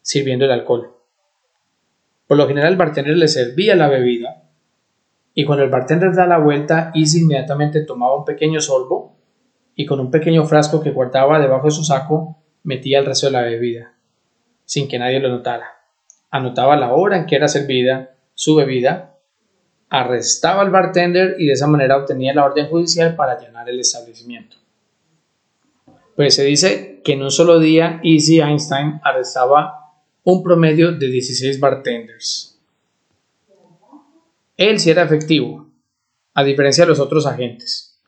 sirviendo 0.00 0.44
el 0.44 0.52
alcohol. 0.52 0.96
Por 2.26 2.36
lo 2.38 2.48
general 2.48 2.72
el 2.72 2.78
bartender 2.78 3.16
le 3.16 3.28
servía 3.28 3.76
la 3.76 3.88
bebida 3.88 4.42
y 5.34 5.44
cuando 5.44 5.64
el 5.64 5.70
bartender 5.70 6.14
da 6.14 6.26
la 6.26 6.38
vuelta, 6.38 6.92
Easy 6.94 7.20
inmediatamente 7.20 7.82
tomaba 7.82 8.16
un 8.16 8.24
pequeño 8.24 8.60
sorbo 8.60 9.16
y 9.74 9.86
con 9.86 10.00
un 10.00 10.10
pequeño 10.10 10.44
frasco 10.44 10.82
que 10.82 10.90
guardaba 10.90 11.40
debajo 11.40 11.66
de 11.66 11.72
su 11.72 11.84
saco 11.84 12.42
metía 12.62 12.98
el 12.98 13.06
resto 13.06 13.26
de 13.26 13.32
la 13.32 13.42
bebida, 13.42 13.94
sin 14.64 14.88
que 14.88 14.98
nadie 14.98 15.20
lo 15.20 15.28
notara. 15.28 15.66
Anotaba 16.30 16.76
la 16.76 16.92
hora 16.92 17.16
en 17.16 17.26
que 17.26 17.36
era 17.36 17.48
servida 17.48 18.14
su 18.34 18.54
bebida, 18.54 19.11
arrestaba 19.92 20.62
al 20.62 20.70
bartender 20.70 21.36
y 21.38 21.46
de 21.46 21.52
esa 21.52 21.66
manera 21.66 21.98
obtenía 21.98 22.32
la 22.32 22.46
orden 22.46 22.66
judicial 22.68 23.14
para 23.14 23.32
allanar 23.32 23.68
el 23.68 23.78
establecimiento. 23.78 24.56
Pues 26.16 26.34
se 26.34 26.44
dice 26.44 27.02
que 27.04 27.12
en 27.12 27.22
un 27.22 27.30
solo 27.30 27.60
día 27.60 28.00
Easy 28.02 28.40
Einstein 28.40 29.02
arrestaba 29.04 29.92
un 30.24 30.42
promedio 30.42 30.92
de 30.92 31.08
16 31.08 31.60
bartenders. 31.60 32.58
Él 34.56 34.80
sí 34.80 34.88
era 34.88 35.02
efectivo, 35.02 35.68
a 36.32 36.42
diferencia 36.42 36.84
de 36.84 36.88
los 36.88 36.98
otros 36.98 37.26
agentes. 37.26 38.00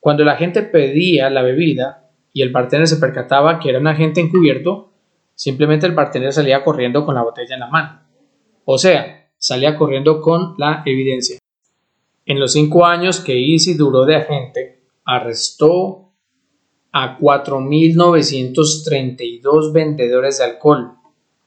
Cuando 0.00 0.24
el 0.24 0.28
agente 0.30 0.62
pedía 0.62 1.30
la 1.30 1.42
bebida 1.42 2.10
y 2.32 2.42
el 2.42 2.50
bartender 2.50 2.88
se 2.88 2.96
percataba 2.96 3.60
que 3.60 3.70
era 3.70 3.78
un 3.78 3.86
agente 3.86 4.20
encubierto, 4.20 4.92
simplemente 5.36 5.86
el 5.86 5.94
bartender 5.94 6.32
salía 6.32 6.64
corriendo 6.64 7.06
con 7.06 7.14
la 7.14 7.22
botella 7.22 7.54
en 7.54 7.60
la 7.60 7.68
mano. 7.68 8.00
O 8.64 8.78
sea, 8.78 9.23
salía 9.44 9.76
corriendo 9.76 10.22
con 10.22 10.54
la 10.56 10.82
evidencia. 10.86 11.38
En 12.24 12.40
los 12.40 12.54
cinco 12.54 12.86
años 12.86 13.20
que 13.20 13.34
Easy 13.34 13.74
duró 13.74 14.06
de 14.06 14.16
agente, 14.16 14.80
arrestó 15.04 16.14
a 16.92 17.18
4.932 17.18 19.70
vendedores 19.70 20.38
de 20.38 20.44
alcohol, 20.44 20.94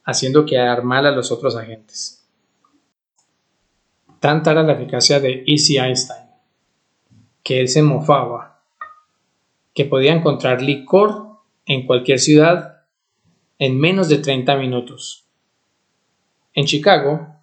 haciendo 0.03 0.45
quedar 0.45 0.83
mal 0.83 1.07
a 1.07 1.11
los 1.11 1.31
otros 1.31 1.55
agentes. 1.55 2.29
Tanta 4.19 4.51
era 4.51 4.61
la 4.61 4.73
eficacia 4.73 5.19
de 5.19 5.43
Easy 5.47 5.79
Einstein, 5.79 6.27
que 7.41 7.61
él 7.61 7.67
se 7.67 7.81
mofaba, 7.81 8.61
que 9.73 9.85
podía 9.85 10.13
encontrar 10.13 10.61
licor 10.61 11.39
en 11.65 11.87
cualquier 11.87 12.19
ciudad 12.19 12.83
en 13.57 13.79
menos 13.79 14.07
de 14.07 14.19
30 14.19 14.55
minutos. 14.57 15.25
En 16.53 16.65
Chicago 16.65 17.36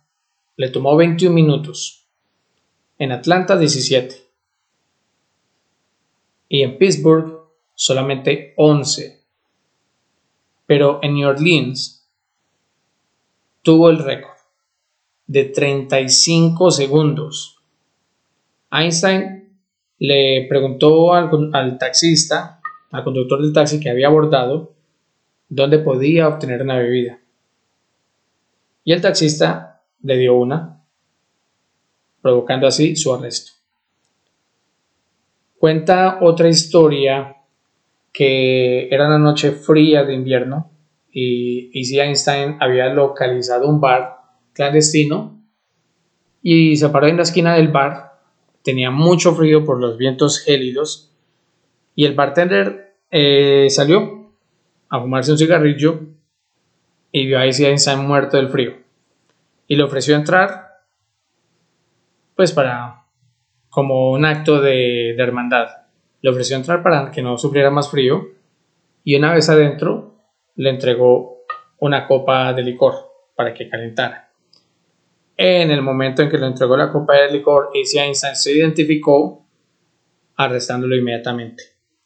le 0.56 0.68
tomó 0.70 0.96
21 0.96 1.34
minutos, 1.34 2.06
en 2.98 3.12
Atlanta 3.12 3.56
17 3.56 4.24
y 6.48 6.62
en 6.62 6.78
Pittsburgh 6.78 7.40
solamente 7.74 8.54
11. 8.56 9.20
Pero 10.66 11.00
en 11.02 11.14
New 11.14 11.28
Orleans 11.28 12.08
tuvo 13.62 13.90
el 13.90 13.98
récord 13.98 14.36
de 15.26 15.44
35 15.44 16.70
segundos. 16.70 17.58
Einstein 18.70 19.58
le 19.98 20.46
preguntó 20.48 21.14
al, 21.14 21.78
taxista, 21.78 22.60
al 22.90 23.04
conductor 23.04 23.40
del 23.40 23.52
taxi 23.52 23.80
que 23.80 23.90
había 23.90 24.08
abordado, 24.08 24.74
dónde 25.48 25.78
podía 25.78 26.28
obtener 26.28 26.62
una 26.62 26.78
bebida. 26.78 27.18
Y 28.84 28.92
el 28.92 29.00
taxista 29.00 29.73
le 30.04 30.18
dio 30.18 30.34
una, 30.34 30.82
provocando 32.20 32.66
así 32.66 32.94
su 32.94 33.12
arresto. 33.12 33.52
Cuenta 35.58 36.18
otra 36.20 36.48
historia 36.48 37.36
que 38.12 38.88
era 38.90 39.06
una 39.06 39.18
noche 39.18 39.52
fría 39.52 40.04
de 40.04 40.14
invierno 40.14 40.70
y 41.10 41.70
Easy 41.78 41.98
Einstein 41.98 42.58
había 42.60 42.92
localizado 42.92 43.68
un 43.68 43.80
bar 43.80 44.18
clandestino 44.52 45.42
y 46.42 46.76
se 46.76 46.90
paró 46.90 47.06
en 47.06 47.16
la 47.16 47.22
esquina 47.22 47.54
del 47.54 47.68
bar. 47.68 48.20
Tenía 48.62 48.90
mucho 48.90 49.34
frío 49.34 49.64
por 49.64 49.80
los 49.80 49.96
vientos 49.96 50.38
gélidos 50.38 51.12
y 51.94 52.04
el 52.04 52.14
bartender 52.14 52.96
eh, 53.10 53.68
salió 53.70 54.32
a 54.90 55.00
fumarse 55.00 55.32
un 55.32 55.38
cigarrillo 55.38 56.00
y 57.10 57.26
vio 57.26 57.38
a 57.38 57.46
Einstein 57.46 58.06
muerto 58.06 58.36
del 58.36 58.50
frío 58.50 58.83
y 59.66 59.76
le 59.76 59.82
ofreció 59.82 60.16
entrar 60.16 60.82
pues 62.34 62.52
para 62.52 63.04
como 63.68 64.12
un 64.12 64.24
acto 64.24 64.60
de 64.60 65.14
hermandad 65.16 65.84
le 66.24 66.30
ofreció 66.30 66.56
entrar 66.56 66.82
para 66.82 67.10
que 67.10 67.20
no 67.20 67.36
sufriera 67.36 67.70
más 67.70 67.90
frío 67.90 68.30
y 69.04 69.14
una 69.14 69.34
vez 69.34 69.50
adentro 69.50 70.14
le 70.56 70.70
entregó 70.70 71.44
una 71.80 72.06
copa 72.06 72.54
de 72.54 72.62
licor 72.62 72.94
para 73.36 73.52
que 73.52 73.68
calentara. 73.68 74.30
En 75.36 75.70
el 75.70 75.82
momento 75.82 76.22
en 76.22 76.30
que 76.30 76.38
le 76.38 76.46
entregó 76.46 76.78
la 76.78 76.90
copa 76.90 77.12
de 77.14 77.30
licor, 77.30 77.68
ese 77.74 78.00
Einstein 78.00 78.36
se 78.36 78.52
identificó 78.52 79.44
arrestándolo 80.36 80.96
inmediatamente. 80.96 81.62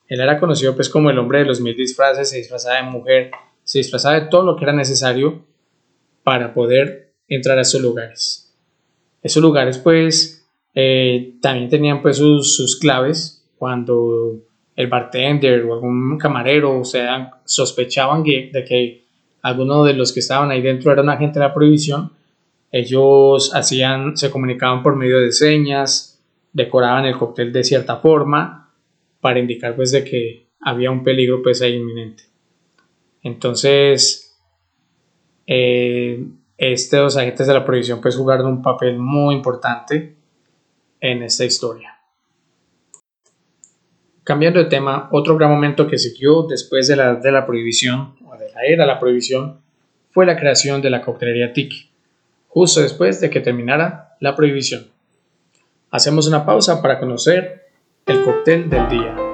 Él 0.08 0.20
era 0.20 0.40
conocido 0.40 0.74
pues 0.74 0.88
como 0.88 1.10
el 1.10 1.18
hombre 1.20 1.38
de 1.38 1.44
los 1.44 1.60
mil 1.60 1.76
disfraces, 1.76 2.28
se 2.28 2.38
disfrazaba 2.38 2.78
de 2.78 2.90
mujer, 2.90 3.30
se 3.62 3.78
disfrazaba 3.78 4.18
de 4.18 4.26
todo 4.26 4.42
lo 4.42 4.56
que 4.56 4.64
era 4.64 4.72
necesario 4.72 5.44
para 6.24 6.52
poder 6.52 7.07
entrar 7.28 7.58
a 7.58 7.62
esos 7.62 7.80
lugares. 7.80 8.54
Esos 9.22 9.42
lugares 9.42 9.78
pues 9.78 10.46
eh, 10.74 11.34
también 11.40 11.68
tenían 11.68 12.02
pues 12.02 12.16
sus, 12.16 12.78
claves 12.80 13.44
cuando 13.56 14.40
el 14.76 14.86
bartender 14.86 15.64
o 15.64 15.74
algún 15.74 16.18
camarero 16.18 16.80
o 16.80 16.84
sospechaban 17.44 18.22
de 18.22 18.64
que 18.66 19.04
alguno 19.42 19.84
de 19.84 19.94
los 19.94 20.12
que 20.12 20.20
estaban 20.20 20.50
ahí 20.50 20.62
dentro 20.62 20.92
era 20.92 21.02
un 21.02 21.10
agente 21.10 21.38
de 21.38 21.46
la 21.46 21.54
prohibición, 21.54 22.12
ellos 22.70 23.54
hacían, 23.54 24.16
se 24.16 24.30
comunicaban 24.30 24.82
por 24.82 24.94
medio 24.94 25.20
de 25.20 25.32
señas, 25.32 26.22
decoraban 26.52 27.06
el 27.06 27.16
cóctel 27.16 27.52
de 27.52 27.64
cierta 27.64 27.96
forma 27.96 28.72
para 29.20 29.40
indicar 29.40 29.74
pues 29.74 29.90
de 29.90 30.04
que 30.04 30.46
había 30.60 30.90
un 30.90 31.02
peligro 31.02 31.42
pues 31.42 31.62
ahí 31.62 31.74
inminente. 31.74 32.24
Entonces, 33.22 34.36
eh, 35.46 36.24
estos 36.58 37.16
agentes 37.16 37.46
de 37.46 37.54
la 37.54 37.64
prohibición 37.64 38.00
pues 38.00 38.16
jugaron 38.16 38.46
un 38.46 38.62
papel 38.62 38.98
muy 38.98 39.36
importante 39.36 40.16
en 41.00 41.22
esta 41.22 41.44
historia. 41.44 41.96
Cambiando 44.24 44.58
de 44.58 44.66
tema, 44.66 45.08
otro 45.12 45.36
gran 45.36 45.50
momento 45.50 45.86
que 45.86 45.96
siguió 45.96 46.42
después 46.42 46.88
de 46.88 46.96
la, 46.96 47.14
de 47.14 47.32
la 47.32 47.46
prohibición, 47.46 48.16
o 48.26 48.36
de 48.36 48.50
la 48.50 48.62
era 48.66 48.82
de 48.82 48.88
la 48.88 48.98
prohibición, 48.98 49.60
fue 50.10 50.26
la 50.26 50.36
creación 50.36 50.82
de 50.82 50.90
la 50.90 51.00
coctelería 51.00 51.52
Tiki, 51.52 51.90
justo 52.48 52.80
después 52.80 53.20
de 53.20 53.30
que 53.30 53.40
terminara 53.40 54.16
la 54.20 54.36
prohibición. 54.36 54.88
Hacemos 55.90 56.26
una 56.26 56.44
pausa 56.44 56.82
para 56.82 56.98
conocer 56.98 57.68
el 58.04 58.22
cóctel 58.22 58.68
del 58.68 58.88
día. 58.88 59.27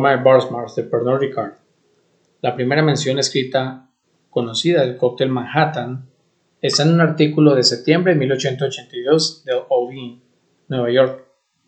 Plataforma 0.00 0.16
de 0.16 0.24
Barsmart 0.24 0.76
de 0.76 0.82
Pernod 0.84 1.20
Ricard, 1.20 1.52
la 2.40 2.54
primera 2.54 2.82
mención 2.82 3.18
escrita 3.18 3.90
conocida 4.30 4.80
del 4.80 4.96
cóctel 4.96 5.28
Manhattan 5.28 6.08
está 6.62 6.84
en 6.84 6.94
un 6.94 7.00
artículo 7.02 7.54
de 7.54 7.62
septiembre 7.62 8.14
de 8.14 8.20
1882 8.20 9.44
de 9.44 9.60
Ovine, 9.68 10.22
Nueva 10.68 10.90
York, 10.90 11.26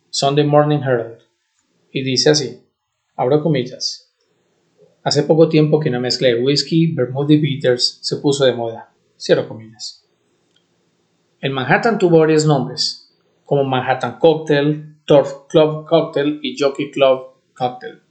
Sunday 0.09 0.47
Morning 0.47 0.79
Herald, 0.79 1.19
y 1.91 2.03
dice 2.03 2.31
así, 2.31 2.63
abro 3.17 3.43
comillas, 3.43 4.15
hace 5.03 5.25
poco 5.25 5.51
tiempo 5.51 5.79
que 5.79 5.91
una 5.91 6.01
mezcla 6.01 6.29
de 6.29 6.43
whisky, 6.43 6.87
vermouth 6.95 7.31
y 7.31 7.37
bitters 7.37 7.99
se 8.01 8.17
puso 8.17 8.47
de 8.47 8.55
moda, 8.55 8.95
cierro 9.19 9.47
comillas. 9.47 10.09
El 11.41 11.51
Manhattan 11.51 11.99
tuvo 11.99 12.21
varios 12.21 12.47
nombres, 12.47 13.15
como 13.45 13.65
Manhattan 13.65 14.19
Cocktail, 14.19 14.97
Turf 15.05 15.49
Club 15.49 15.87
Cocktail 15.87 16.41
y 16.43 16.57
Jockey 16.59 16.91
Club 16.91 17.35
Cocktail. 17.55 18.02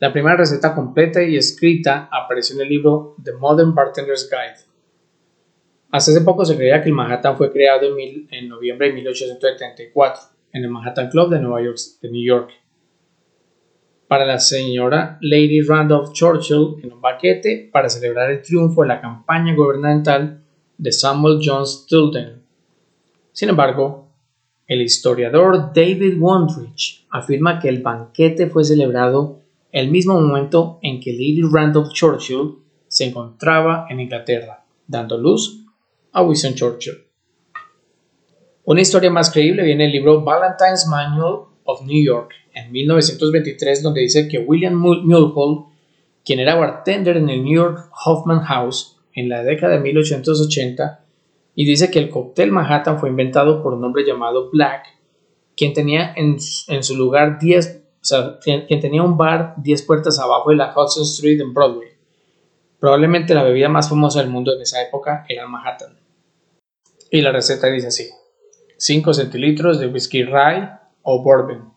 La 0.00 0.12
primera 0.12 0.36
receta 0.36 0.74
completa 0.74 1.22
y 1.22 1.36
escrita 1.36 2.08
apareció 2.12 2.56
en 2.56 2.62
el 2.62 2.68
libro 2.68 3.16
The 3.22 3.32
Modern 3.32 3.74
Bartender's 3.74 4.30
Guide. 4.30 4.68
Hasta 5.90 6.12
hace 6.12 6.20
poco 6.20 6.44
se 6.44 6.56
creía 6.56 6.82
que 6.82 6.88
el 6.88 6.94
Manhattan 6.94 7.36
fue 7.36 7.50
creado 7.50 7.88
en, 7.98 8.48
noviembre 8.48 8.88
de 8.88 8.94
1874 8.94 10.22
en 10.52 10.64
el 10.64 10.70
Manhattan 10.70 11.10
Club 11.10 11.30
de, 11.30 11.40
Nueva 11.40 11.62
York, 11.62 11.78
de 12.00 12.10
New 12.10 12.24
York 12.24 12.50
para 14.08 14.24
la 14.24 14.40
señora 14.40 15.18
Lady 15.20 15.60
Randolph 15.60 16.12
Churchill 16.12 16.76
en 16.82 16.92
un 16.92 17.00
baquete 17.00 17.68
para 17.70 17.90
celebrar 17.90 18.30
el 18.30 18.42
triunfo 18.42 18.82
de 18.82 18.88
la 18.88 19.00
campaña 19.00 19.54
gubernamental 19.54 20.42
de 20.78 20.92
Samuel 20.92 21.40
Jones 21.44 21.86
Tilden. 21.88 22.42
Sin 23.32 23.50
embargo, 23.50 24.08
el 24.66 24.80
historiador 24.80 25.72
David 25.74 26.18
Wondrich 26.18 27.06
afirma 27.10 27.58
que 27.58 27.68
el 27.68 27.82
banquete 27.82 28.46
fue 28.48 28.64
celebrado 28.64 29.37
el 29.72 29.90
mismo 29.90 30.20
momento 30.20 30.78
en 30.82 31.00
que 31.00 31.12
Lady 31.12 31.42
Randolph 31.42 31.92
Churchill 31.92 32.56
se 32.86 33.04
encontraba 33.06 33.86
en 33.90 34.00
Inglaterra, 34.00 34.64
dando 34.86 35.18
luz 35.18 35.64
a 36.12 36.22
Winston 36.22 36.54
Churchill. 36.54 37.04
Una 38.64 38.80
historia 38.80 39.10
más 39.10 39.30
creíble 39.30 39.62
viene 39.62 39.84
en 39.84 39.90
el 39.90 39.96
libro 39.96 40.22
Valentine's 40.22 40.86
Manual 40.86 41.46
of 41.64 41.82
New 41.86 42.04
York, 42.04 42.32
en 42.54 42.72
1923, 42.72 43.82
donde 43.82 44.02
dice 44.02 44.28
que 44.28 44.38
William 44.38 44.74
Mulhall, 44.74 45.66
quien 46.24 46.40
era 46.40 46.54
bartender 46.54 47.16
en 47.16 47.28
el 47.28 47.44
New 47.44 47.54
York 47.54 47.90
Hoffman 48.04 48.40
House 48.40 48.98
en 49.14 49.28
la 49.28 49.42
década 49.42 49.74
de 49.74 49.80
1880, 49.80 51.04
y 51.54 51.64
dice 51.64 51.90
que 51.90 51.98
el 51.98 52.10
cóctel 52.10 52.52
Manhattan 52.52 52.98
fue 52.98 53.08
inventado 53.08 53.62
por 53.62 53.74
un 53.74 53.84
hombre 53.84 54.04
llamado 54.06 54.50
Black, 54.50 54.86
quien 55.56 55.72
tenía 55.72 56.14
en, 56.14 56.38
su 56.40 56.96
lugar 56.96 57.38
10, 57.38 57.82
o 57.84 57.87
sea, 58.08 58.38
quien, 58.40 58.66
tenía 58.80 59.02
un 59.02 59.16
bar 59.16 59.54
10 59.58 59.82
puertas 59.82 60.18
abajo 60.18 60.50
de 60.50 60.56
la 60.56 60.72
Hudson 60.74 61.04
Street 61.04 61.40
en 61.40 61.52
Broadway. 61.52 61.88
Probablemente 62.80 63.34
la 63.34 63.42
bebida 63.42 63.68
más 63.68 63.88
famosa 63.88 64.20
del 64.20 64.30
mundo 64.30 64.54
en 64.54 64.62
esa 64.62 64.82
época 64.82 65.24
era 65.28 65.46
Manhattan. 65.46 65.98
Y 67.10 67.20
la 67.22 67.32
receta 67.32 67.66
dice 67.68 67.88
así: 67.88 68.10
5 68.76 69.14
centilitros 69.14 69.80
de 69.80 69.88
whisky 69.88 70.22
rye 70.22 70.70
o 71.02 71.22
bourbon, 71.22 71.72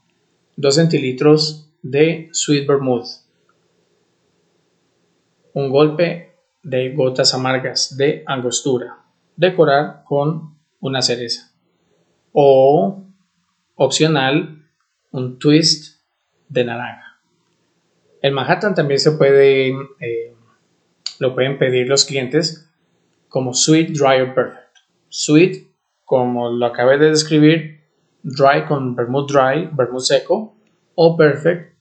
2 0.57 0.75
centilitros 0.75 1.69
de 1.81 2.29
sweet 2.31 2.67
vermouth, 2.67 3.07
un 5.53 5.69
golpe 5.69 6.35
de 6.63 6.93
gotas 6.93 7.33
amargas 7.33 7.97
de 7.97 8.23
angostura, 8.27 9.03
decorar 9.35 10.03
con 10.05 10.57
una 10.79 11.01
cereza. 11.01 11.51
O, 12.31 13.03
opcional, 13.75 14.65
un 15.11 15.39
twist 15.39 16.00
de 16.51 16.65
naranja. 16.65 17.19
El 18.21 18.33
Manhattan 18.33 18.75
también 18.75 18.99
se 18.99 19.13
puede, 19.13 19.69
eh, 19.99 20.35
lo 21.19 21.33
pueden 21.33 21.57
pedir 21.57 21.87
los 21.87 22.05
clientes 22.05 22.69
como 23.29 23.53
sweet, 23.53 23.89
dry 23.89 24.21
o 24.21 24.35
perfect. 24.35 24.77
Sweet, 25.09 25.67
como 26.03 26.51
lo 26.51 26.65
acabé 26.65 26.97
de 26.97 27.09
describir, 27.09 27.81
dry 28.21 28.65
con 28.67 28.95
vermouth 28.95 29.31
dry, 29.31 29.69
vermouth 29.71 30.03
seco, 30.03 30.55
o 30.95 31.17
perfect 31.17 31.71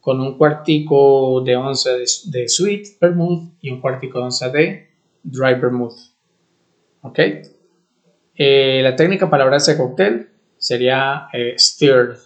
con 0.00 0.20
un 0.20 0.38
cuartico 0.38 1.42
de 1.44 1.56
onza 1.56 1.90
de, 1.96 2.48
sweet 2.48 2.98
vermouth 3.00 3.52
y 3.60 3.70
un 3.70 3.80
cuartico 3.80 4.18
de 4.18 4.24
onza 4.24 4.48
de 4.50 4.88
dry 5.22 5.54
vermouth. 5.54 5.96
¿Ok? 7.02 7.18
Eh, 8.34 8.80
la 8.82 8.96
técnica 8.96 9.28
para 9.28 9.54
ese 9.56 9.76
cóctel 9.76 10.30
sería 10.56 11.28
eh, 11.32 11.54
stirred, 11.58 12.16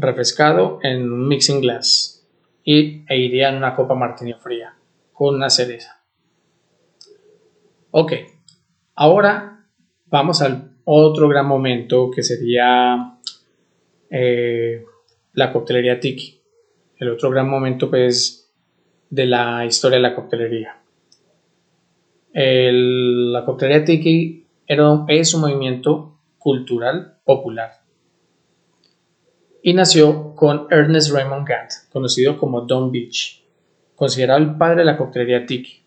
refrescado 0.00 0.78
en 0.82 1.10
un 1.10 1.28
mixing 1.28 1.60
glass 1.60 2.26
y, 2.64 3.04
e 3.08 3.18
iría 3.18 3.48
en 3.48 3.56
una 3.56 3.74
copa 3.74 3.94
martini 3.94 4.34
fría 4.34 4.74
con 5.12 5.34
una 5.36 5.50
cereza. 5.50 6.02
Ok, 7.90 8.12
ahora 8.94 9.66
vamos 10.06 10.42
al 10.42 10.76
otro 10.84 11.28
gran 11.28 11.46
momento 11.46 12.10
que 12.10 12.22
sería 12.22 13.18
eh, 14.10 14.84
la 15.32 15.52
coctelería 15.52 16.00
tiki. 16.00 16.40
El 16.96 17.10
otro 17.10 17.30
gran 17.30 17.48
momento 17.48 17.90
pues 17.90 18.52
de 19.08 19.26
la 19.26 19.64
historia 19.66 19.96
de 19.96 20.02
la 20.02 20.14
coctelería 20.14 20.80
la 22.32 23.44
coctelería 23.44 23.84
tiki 23.84 24.46
era, 24.66 25.04
es 25.08 25.34
un 25.34 25.42
movimiento 25.42 26.18
cultural 26.38 27.18
popular 27.24 27.79
y 29.62 29.74
nació 29.74 30.34
con 30.34 30.66
Ernest 30.70 31.12
Raymond 31.12 31.46
Gant, 31.46 31.70
conocido 31.92 32.38
como 32.38 32.62
Don 32.62 32.90
Beach, 32.90 33.44
considerado 33.94 34.40
el 34.40 34.56
padre 34.56 34.78
de 34.78 34.84
la 34.84 34.96
coctelería 34.96 35.44
tiki. 35.46 35.84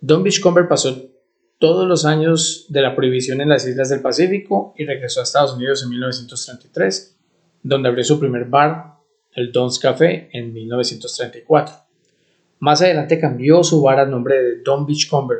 Don 0.00 0.22
Beachcomber 0.22 0.68
pasó 0.68 1.10
todos 1.58 1.88
los 1.88 2.04
años 2.04 2.66
de 2.68 2.82
la 2.82 2.94
prohibición 2.94 3.40
en 3.40 3.48
las 3.48 3.66
islas 3.66 3.88
del 3.88 4.02
Pacífico 4.02 4.74
y 4.76 4.84
regresó 4.84 5.20
a 5.20 5.22
Estados 5.22 5.54
Unidos 5.54 5.82
en 5.82 5.90
1933, 5.90 7.16
donde 7.62 7.88
abrió 7.88 8.04
su 8.04 8.20
primer 8.20 8.44
bar, 8.44 8.96
el 9.32 9.52
Don's 9.52 9.78
Café, 9.78 10.28
en 10.32 10.52
1934. 10.52 11.74
Más 12.58 12.82
adelante 12.82 13.18
cambió 13.18 13.64
su 13.64 13.82
bar 13.82 13.98
al 13.98 14.10
nombre 14.10 14.42
de 14.42 14.62
Don 14.62 14.86
Beachcomber. 14.86 15.38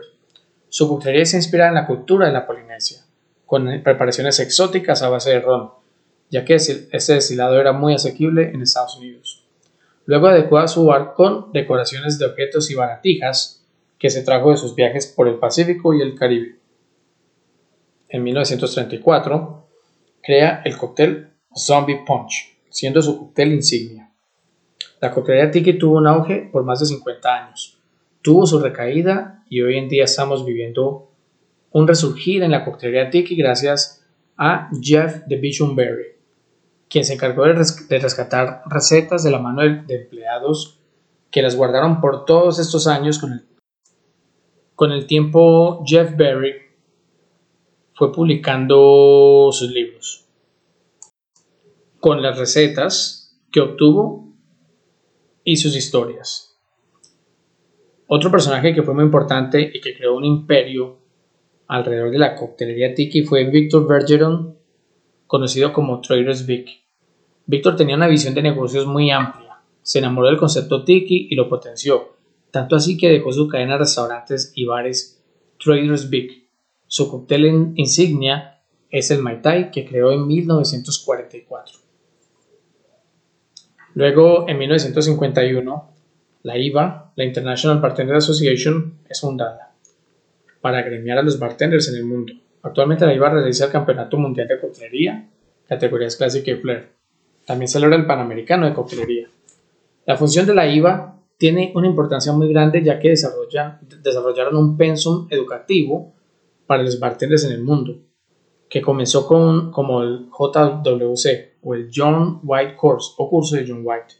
Su 0.68 0.88
coctelería 0.88 1.26
se 1.26 1.36
inspira 1.36 1.68
en 1.68 1.74
la 1.74 1.86
cultura 1.86 2.26
de 2.26 2.32
la 2.32 2.46
Polinesia, 2.46 3.04
con 3.44 3.66
preparaciones 3.82 4.40
exóticas 4.40 5.02
a 5.02 5.10
base 5.10 5.30
de 5.30 5.40
ron, 5.40 5.70
ya 6.30 6.44
que 6.44 6.54
ese 6.54 7.14
destilado 7.14 7.60
era 7.60 7.72
muy 7.72 7.94
asequible 7.94 8.50
en 8.50 8.62
Estados 8.62 8.96
Unidos. 8.96 9.46
Luego 10.06 10.28
adecuó 10.28 10.66
su 10.68 10.84
bar 10.84 11.14
con 11.14 11.52
decoraciones 11.52 12.18
de 12.18 12.26
objetos 12.26 12.70
y 12.70 12.74
baratijas 12.74 13.66
que 13.98 14.08
se 14.08 14.22
trajo 14.22 14.50
de 14.50 14.56
sus 14.56 14.74
viajes 14.74 15.06
por 15.06 15.26
el 15.26 15.38
Pacífico 15.38 15.94
y 15.94 16.00
el 16.00 16.14
Caribe. 16.14 16.58
En 18.08 18.22
1934 18.22 19.68
crea 20.22 20.62
el 20.64 20.76
cóctel 20.76 21.32
Zombie 21.56 22.04
Punch, 22.06 22.56
siendo 22.70 23.02
su 23.02 23.18
cóctel 23.18 23.52
insignia. 23.52 24.12
La 25.00 25.10
coctelería 25.10 25.50
Tiki 25.50 25.74
tuvo 25.74 25.96
un 25.96 26.06
auge 26.06 26.48
por 26.52 26.64
más 26.64 26.80
de 26.80 26.86
50 26.86 27.44
años, 27.44 27.78
tuvo 28.22 28.46
su 28.46 28.60
recaída 28.60 29.44
y 29.48 29.60
hoy 29.62 29.76
en 29.76 29.88
día 29.88 30.04
estamos 30.04 30.44
viviendo 30.44 31.10
un 31.72 31.88
resurgir 31.88 32.42
en 32.42 32.52
la 32.52 32.64
coctelería 32.64 33.10
Tiki 33.10 33.34
gracias 33.34 34.04
a 34.36 34.70
Jeff 34.80 35.24
de 35.26 35.36
Berry, 35.74 36.15
quien 36.88 37.04
se 37.04 37.14
encargó 37.14 37.44
de, 37.44 37.54
rescatar 37.54 38.62
recetas 38.66 39.22
de 39.24 39.30
la 39.30 39.38
mano 39.38 39.62
de, 39.62 39.84
empleados 39.88 40.80
que 41.30 41.42
las 41.42 41.56
guardaron 41.56 42.00
por 42.00 42.24
todos 42.24 42.58
estos 42.58 42.86
años 42.86 43.18
con 43.18 43.32
el, 43.32 43.46
con 44.74 44.92
el 44.92 45.06
tiempo 45.06 45.82
Jeff 45.84 46.16
Berry 46.16 46.54
fue 47.94 48.12
publicando 48.12 49.48
sus 49.52 49.70
libros 49.70 50.26
con 52.06 52.22
las 52.22 52.38
recetas 52.38 53.36
que 53.50 53.60
obtuvo 53.60 54.32
y 55.42 55.56
sus 55.56 55.76
historias. 55.76 56.56
Otro 58.06 58.30
personaje 58.30 58.74
que 58.74 58.82
fue 58.82 58.94
muy 58.94 59.04
importante 59.04 59.72
y 59.74 59.80
que 59.80 59.96
creó 59.96 60.16
un 60.16 60.24
imperio 60.24 60.98
alrededor 61.66 62.10
de 62.10 62.18
la 62.18 62.36
coctelería 62.36 62.94
tiki 62.94 63.22
fue 63.24 63.44
Victor 63.50 63.88
Bergeron, 63.88 64.55
conocido 65.26 65.72
como 65.72 66.00
Traders 66.00 66.46
Vic. 66.46 66.68
Víctor 67.46 67.76
tenía 67.76 67.96
una 67.96 68.08
visión 68.08 68.34
de 68.34 68.42
negocios 68.42 68.86
muy 68.86 69.10
amplia, 69.10 69.60
se 69.82 69.98
enamoró 69.98 70.28
del 70.28 70.36
concepto 70.36 70.84
tiki 70.84 71.28
y 71.30 71.34
lo 71.34 71.48
potenció, 71.48 72.16
tanto 72.50 72.76
así 72.76 72.96
que 72.96 73.08
dejó 73.08 73.32
su 73.32 73.48
cadena 73.48 73.74
de 73.74 73.78
restaurantes 73.80 74.52
y 74.54 74.64
bares 74.64 75.22
Traders 75.62 76.10
Vic. 76.10 76.44
Su 76.86 77.10
cóctel 77.10 77.72
insignia 77.76 78.60
es 78.90 79.10
el 79.10 79.20
Mai 79.20 79.42
Tai 79.42 79.70
que 79.70 79.84
creó 79.84 80.12
en 80.12 80.26
1944. 80.26 81.78
Luego, 83.94 84.48
en 84.48 84.58
1951, 84.58 85.90
la 86.42 86.58
IVA, 86.58 87.12
la 87.16 87.24
International 87.24 87.80
Bartender 87.80 88.16
Association, 88.16 88.98
es 89.08 89.20
fundada 89.20 89.74
para 90.60 90.78
agremiar 90.78 91.18
a 91.18 91.22
los 91.22 91.38
bartenders 91.38 91.88
en 91.88 91.96
el 91.96 92.04
mundo. 92.04 92.32
Actualmente 92.66 93.06
la 93.06 93.14
IVA 93.14 93.30
realiza 93.30 93.66
el 93.66 93.70
Campeonato 93.70 94.18
Mundial 94.18 94.48
de 94.48 94.58
Coctelería, 94.58 95.28
categorías 95.68 96.16
clásica 96.16 96.50
y 96.50 96.56
flair. 96.56 96.88
También 97.44 97.68
celebra 97.68 97.94
el 97.94 98.06
Panamericano 98.06 98.66
de 98.66 98.74
Coctelería. 98.74 99.28
La 100.04 100.16
función 100.16 100.46
de 100.46 100.54
la 100.54 100.66
IVA 100.66 101.16
tiene 101.38 101.70
una 101.76 101.86
importancia 101.86 102.32
muy 102.32 102.48
grande 102.48 102.82
ya 102.82 102.98
que 102.98 103.10
desarrollaron 103.10 104.56
un 104.56 104.76
pensum 104.76 105.28
educativo 105.30 106.12
para 106.66 106.82
los 106.82 106.98
bartenders 106.98 107.44
en 107.44 107.52
el 107.52 107.62
mundo, 107.62 108.00
que 108.68 108.82
comenzó 108.82 109.28
con, 109.28 109.70
como 109.70 110.02
el 110.02 110.26
JWC 110.26 111.60
o 111.62 111.74
el 111.74 111.88
John 111.94 112.40
White 112.42 112.74
Course 112.74 113.12
o 113.16 113.30
curso 113.30 113.54
de 113.54 113.64
John 113.68 113.82
White 113.84 114.14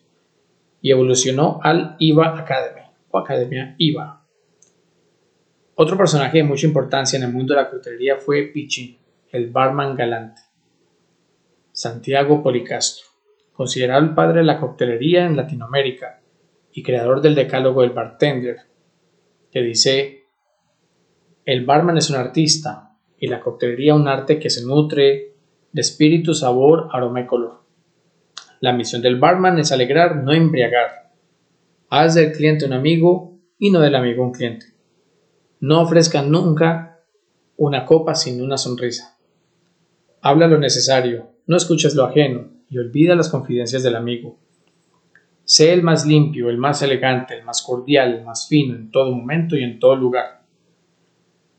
y 0.81 0.93
evolucionó 0.93 1.59
al 1.65 1.97
IVA 1.99 2.39
Academy 2.39 2.83
o 3.11 3.19
Academia 3.19 3.75
IVA 3.77 4.26
otro 5.79 5.99
personaje 5.99 6.39
de 6.39 6.45
mucha 6.45 6.67
importancia 6.67 7.19
en 7.19 7.25
el 7.25 7.33
mundo 7.33 7.55
de 7.55 7.61
la 7.61 7.71
coctelería 7.71 8.17
fue 8.17 8.45
Pichi, 8.45 8.99
el 9.31 9.51
barman 9.51 9.95
galante. 9.95 10.41
Santiago 11.71 12.43
Policastro, 12.43 13.05
considerado 13.53 14.03
el 14.03 14.15
padre 14.15 14.39
de 14.39 14.47
la 14.47 14.59
coctelería 14.59 15.27
en 15.27 15.37
Latinoamérica 15.37 16.23
y 16.73 16.83
creador 16.83 17.21
del 17.21 17.35
decálogo 17.35 17.83
del 17.83 17.91
bartender, 17.91 18.57
que 19.51 19.61
dice, 19.61 20.25
el 21.45 21.67
barman 21.67 21.99
es 21.99 22.09
un 22.09 22.17
artista 22.17 22.97
y 23.19 23.27
la 23.27 23.41
coctelería 23.41 23.95
un 23.95 24.09
arte 24.09 24.39
que 24.39 24.49
se 24.49 24.65
nutre 24.65 25.35
de 25.73 25.81
espíritu, 25.83 26.33
sabor, 26.33 26.89
aroma 26.91 27.21
y 27.21 27.27
color. 27.27 27.65
La 28.61 28.73
misión 28.73 29.03
del 29.03 29.17
barman 29.17 29.59
es 29.59 29.73
alegrar, 29.73 30.17
no 30.17 30.33
embriagar. 30.33 31.13
Haz 31.91 32.15
del 32.15 32.33
cliente 32.33 32.65
un 32.65 32.73
amigo 32.73 33.39
y 33.59 33.71
no 33.71 33.81
del 33.81 33.95
amigo 33.95 34.25
un 34.25 34.33
cliente. 34.33 34.76
No 35.69 35.83
ofrezcan 35.83 36.31
nunca 36.31 37.01
una 37.57 37.87
copa 37.87 38.15
sin 38.15 38.41
una 38.41 38.57
sonrisa. 38.57 39.19
Habla 40.21 40.47
lo 40.47 40.59
necesario, 40.59 41.33
no 41.49 41.57
escuches 41.57 41.97
lo 41.97 42.05
ajeno 42.05 42.51
y 42.71 42.79
olvida 42.79 43.17
las 43.17 43.29
confidencias 43.29 43.83
del 43.83 43.97
amigo. 43.97 44.39
Sé 45.45 45.73
el 45.73 45.83
más 45.83 46.07
limpio, 46.07 46.51
el 46.51 46.57
más 46.57 46.83
elegante, 46.83 47.37
el 47.37 47.45
más 47.45 47.63
cordial, 47.63 48.15
el 48.15 48.25
más 48.25 48.47
fino 48.47 48.77
en 48.77 48.93
todo 48.93 49.11
momento 49.11 49.57
y 49.57 49.65
en 49.65 49.81
todo 49.81 49.97
lugar. 49.97 50.45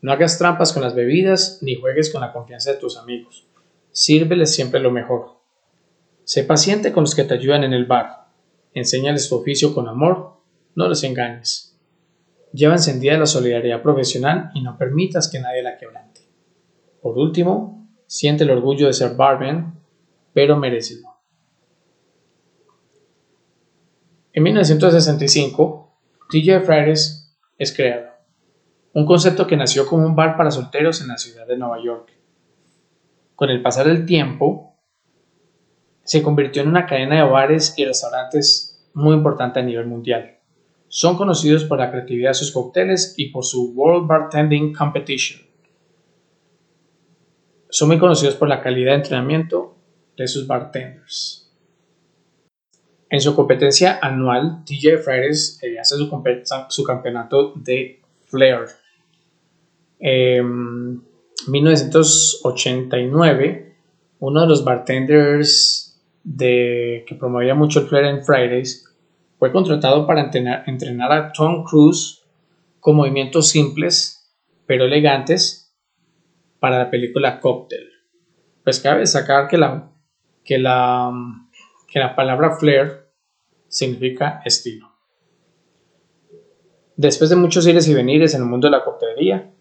No 0.00 0.10
hagas 0.10 0.38
trampas 0.38 0.72
con 0.72 0.82
las 0.82 0.94
bebidas 0.94 1.58
ni 1.60 1.74
juegues 1.74 2.10
con 2.10 2.22
la 2.22 2.32
confianza 2.32 2.72
de 2.72 2.78
tus 2.78 2.96
amigos. 2.96 3.46
Sírveles 3.90 4.54
siempre 4.54 4.80
lo 4.80 4.90
mejor. 4.90 5.32
Sé 6.24 6.44
paciente 6.44 6.92
con 6.92 7.02
los 7.02 7.14
que 7.14 7.24
te 7.24 7.34
ayudan 7.34 7.62
en 7.62 7.74
el 7.74 7.84
bar. 7.84 8.30
Enséñales 8.72 9.28
tu 9.28 9.36
oficio 9.36 9.74
con 9.74 9.86
amor. 9.86 10.40
No 10.74 10.88
los 10.88 11.04
engañes. 11.04 11.67
Lleva 12.52 12.74
encendida 12.74 13.18
la 13.18 13.26
solidaridad 13.26 13.82
profesional 13.82 14.50
y 14.54 14.62
no 14.62 14.78
permitas 14.78 15.28
que 15.28 15.40
nadie 15.40 15.62
la 15.62 15.76
quebrante. 15.76 16.22
Por 17.02 17.18
último, 17.18 17.88
siente 18.06 18.44
el 18.44 18.50
orgullo 18.50 18.86
de 18.86 18.92
ser 18.92 19.14
barman, 19.14 19.78
pero 20.32 20.56
merecelo. 20.56 21.08
En 24.32 24.42
1965, 24.42 25.98
TJ 26.30 26.60
Fridays 26.60 27.36
es 27.58 27.74
creado, 27.74 28.10
un 28.92 29.04
concepto 29.04 29.46
que 29.46 29.56
nació 29.56 29.86
como 29.86 30.06
un 30.06 30.14
bar 30.14 30.36
para 30.36 30.50
solteros 30.50 31.00
en 31.00 31.08
la 31.08 31.18
ciudad 31.18 31.46
de 31.46 31.58
Nueva 31.58 31.82
York. 31.82 32.12
Con 33.34 33.50
el 33.50 33.62
pasar 33.62 33.86
del 33.86 34.06
tiempo, 34.06 34.76
se 36.04 36.22
convirtió 36.22 36.62
en 36.62 36.68
una 36.68 36.86
cadena 36.86 37.16
de 37.16 37.30
bares 37.30 37.74
y 37.76 37.84
restaurantes 37.84 38.88
muy 38.94 39.14
importante 39.14 39.60
a 39.60 39.62
nivel 39.62 39.86
mundial. 39.86 40.37
Son 40.88 41.16
conocidos 41.16 41.64
por 41.64 41.78
la 41.78 41.90
creatividad 41.90 42.30
de 42.30 42.34
sus 42.34 42.50
cócteles 42.50 43.14
y 43.16 43.30
por 43.30 43.44
su 43.44 43.72
World 43.72 44.06
Bartending 44.06 44.72
Competition. 44.72 45.42
Son 47.68 47.88
muy 47.88 47.98
conocidos 47.98 48.34
por 48.34 48.48
la 48.48 48.62
calidad 48.62 48.92
de 48.92 48.96
entrenamiento 48.96 49.76
de 50.16 50.26
sus 50.26 50.46
bartenders. 50.46 51.52
En 53.10 53.20
su 53.20 53.34
competencia 53.34 53.98
anual, 54.00 54.64
TJ 54.64 54.96
Fridays 54.98 55.58
eh, 55.62 55.78
hace 55.78 55.96
su, 55.96 56.84
campeonato 56.84 57.52
de 57.54 58.00
Flair. 58.24 58.60
En 59.98 61.02
1989, 61.46 63.76
uno 64.20 64.40
de 64.40 64.46
los 64.46 64.64
bartenders 64.64 66.00
de, 66.22 67.04
que 67.06 67.14
promovía 67.14 67.54
mucho 67.54 67.80
el 67.80 67.86
Flair 67.86 68.06
en 68.06 68.24
Fridays 68.24 68.87
fue 69.38 69.52
contratado 69.52 70.06
para 70.06 70.22
entrenar, 70.22 71.12
a 71.12 71.32
Tom 71.32 71.64
Cruise 71.64 72.24
con 72.80 72.96
movimientos 72.96 73.48
simples 73.48 74.14
pero 74.66 74.84
elegantes 74.84 75.74
para 76.58 76.78
la 76.78 76.90
película 76.90 77.40
Cocktail. 77.40 77.88
Pues 78.64 78.80
cabe 78.80 79.00
destacar 79.00 79.48
que 79.48 79.56
la, 79.56 79.90
que 80.44 80.58
la, 80.58 81.10
que 81.86 81.98
la 81.98 82.14
palabra 82.14 82.56
flair 82.56 83.06
significa 83.68 84.42
estilo. 84.44 84.92
Después 86.96 87.30
de 87.30 87.36
muchos 87.36 87.66
ires 87.66 87.86
y 87.88 87.94
venires 87.94 88.34
en 88.34 88.42
el 88.42 88.48
mundo 88.48 88.66
de 88.66 88.72
la 88.72 88.84
coctelería, 88.84 89.52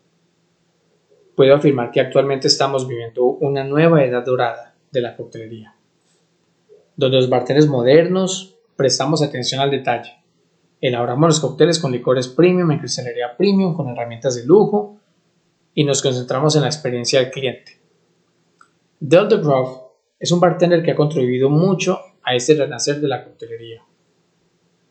puedo 1.35 1.53
afirmar 1.53 1.91
que 1.91 2.01
actualmente 2.01 2.47
estamos 2.47 2.87
viviendo 2.87 3.23
una 3.25 3.63
nueva 3.63 4.03
edad 4.03 4.25
dorada 4.25 4.75
de 4.91 5.01
la 5.01 5.15
coctelería, 5.15 5.75
donde 6.95 7.17
los 7.17 7.29
bartenders 7.29 7.67
modernos 7.67 8.56
prestamos 8.77 9.21
atención 9.21 9.59
al 9.59 9.71
detalle. 9.71 10.11
Elaboramos 10.79 11.27
los 11.29 11.39
cócteles 11.39 11.79
con 11.79 11.91
licores 11.91 12.27
premium 12.27 12.71
en 12.71 12.79
cristalería 12.79 13.35
premium, 13.35 13.75
con 13.75 13.89
herramientas 13.89 14.35
de 14.35 14.45
lujo 14.45 14.99
y 15.73 15.83
nos 15.83 16.01
concentramos 16.01 16.55
en 16.55 16.61
la 16.61 16.67
experiencia 16.67 17.19
del 17.19 17.31
cliente. 17.31 17.79
Del 18.99 19.27
de 19.27 19.39
es 20.19 20.31
un 20.31 20.39
bartender 20.39 20.83
que 20.83 20.91
ha 20.91 20.95
contribuido 20.95 21.49
mucho 21.49 21.99
a 22.23 22.35
este 22.35 22.55
renacer 22.55 22.99
de 22.99 23.07
la 23.07 23.23
coctelería. 23.23 23.83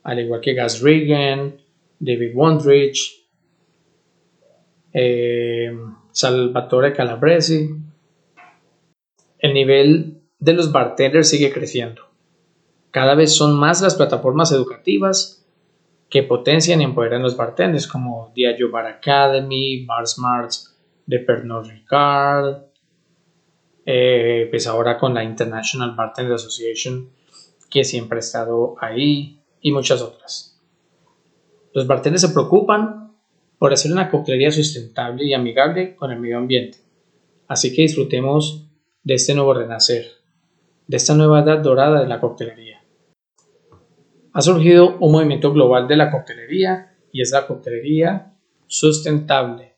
Al 0.05 0.20
igual 0.20 0.40
que 0.40 0.55
Gas 0.55 0.81
Regan, 0.81 1.57
David 1.99 2.33
Wondrich, 2.35 3.27
eh, 4.92 5.77
Salvatore 6.12 6.92
Calabresi. 6.92 7.68
El 9.38 9.53
nivel 9.53 10.22
de 10.38 10.53
los 10.53 10.72
bartenders 10.72 11.29
sigue 11.29 11.53
creciendo. 11.53 12.06
Cada 12.90 13.14
vez 13.14 13.35
son 13.35 13.59
más 13.59 13.83
las 13.83 13.94
plataformas 13.94 14.53
educativas 14.53 15.46
que 16.09 16.22
potencian 16.22 16.81
y 16.81 16.85
empoderan 16.85 17.22
los 17.22 17.37
bartenders 17.37 17.87
como 17.87 18.33
Diageo 18.35 18.70
Bar 18.70 18.87
Academy, 18.87 19.85
Bar 19.85 20.07
Smarts 20.07 20.77
de 21.05 21.18
Pernod 21.18 21.68
Ricard, 21.68 22.62
eh, 23.85 24.49
pues 24.51 24.66
ahora 24.66 24.99
con 24.99 25.14
la 25.14 25.25
International 25.25 25.94
Bartender 25.94 26.35
Association 26.35 27.11
que 27.70 27.85
siempre 27.85 28.18
ha 28.18 28.20
estado 28.20 28.75
ahí 28.81 29.40
y 29.61 29.72
muchas 29.72 30.03
otras. 30.03 30.61
Los 31.72 31.87
bartenders 31.87 32.22
se 32.22 32.31
preocupan 32.31 33.14
por 33.59 33.72
hacer 33.72 33.92
una 33.92 34.11
coctelería 34.11 34.51
sustentable 34.51 35.25
y 35.25 35.35
amigable 35.35 35.94
con 35.94 36.11
el 36.11 36.20
medio 36.20 36.38
ambiente. 36.38 36.79
Así 37.49 37.75
que 37.75 37.83
disfrutemos 37.83 38.66
de 39.05 39.14
este 39.14 39.35
nuevo 39.35 39.55
renacer, 39.55 40.16
de 40.87 40.96
esta 40.96 41.14
nueva 41.14 41.40
edad 41.40 41.59
dorada 41.59 42.01
de 42.01 42.09
la 42.09 42.20
coctelería. 42.20 42.83
Ha 44.33 44.42
surgido 44.42 44.96
un 44.99 45.12
movimiento 45.12 45.53
global 45.53 45.88
de 45.88 45.96
la 45.96 46.11
coctelería 46.11 46.94
y 47.11 47.22
es 47.22 47.31
la 47.31 47.46
coctelería 47.46 48.35
sustentable, 48.66 49.77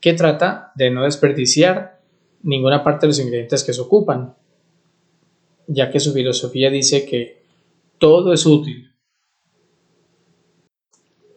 que 0.00 0.14
trata 0.14 0.72
de 0.74 0.90
no 0.90 1.04
desperdiciar 1.04 2.00
ninguna 2.42 2.82
parte 2.82 3.06
de 3.06 3.08
los 3.08 3.20
ingredientes 3.20 3.64
que 3.64 3.72
se 3.72 3.80
ocupan, 3.80 4.34
ya 5.66 5.90
que 5.90 6.00
su 6.00 6.12
filosofía 6.12 6.70
dice 6.70 7.06
que 7.06 7.44
todo 7.98 8.32
es 8.32 8.46
útil. 8.46 8.90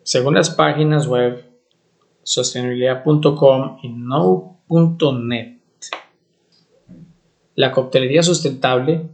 Según 0.04 0.36
las 0.36 0.50
páginas 0.50 1.08
web 1.08 1.44
sostenibilidad.com 2.24 3.80
y 3.84 3.90
no.net, 3.90 5.53
la 7.56 7.72
coctelería 7.72 8.24
sustentable, 8.24 9.10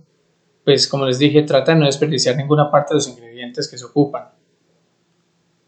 pues 0.64 0.88
como 0.88 1.06
les 1.06 1.20
dije, 1.20 1.44
trata 1.44 1.74
de 1.74 1.80
no 1.80 1.86
desperdiciar 1.86 2.36
ninguna 2.36 2.70
parte 2.70 2.94
de 2.94 2.98
los 2.98 3.08
ingredientes 3.08 3.70
que 3.70 3.78
se 3.78 3.86
ocupan. 3.86 4.30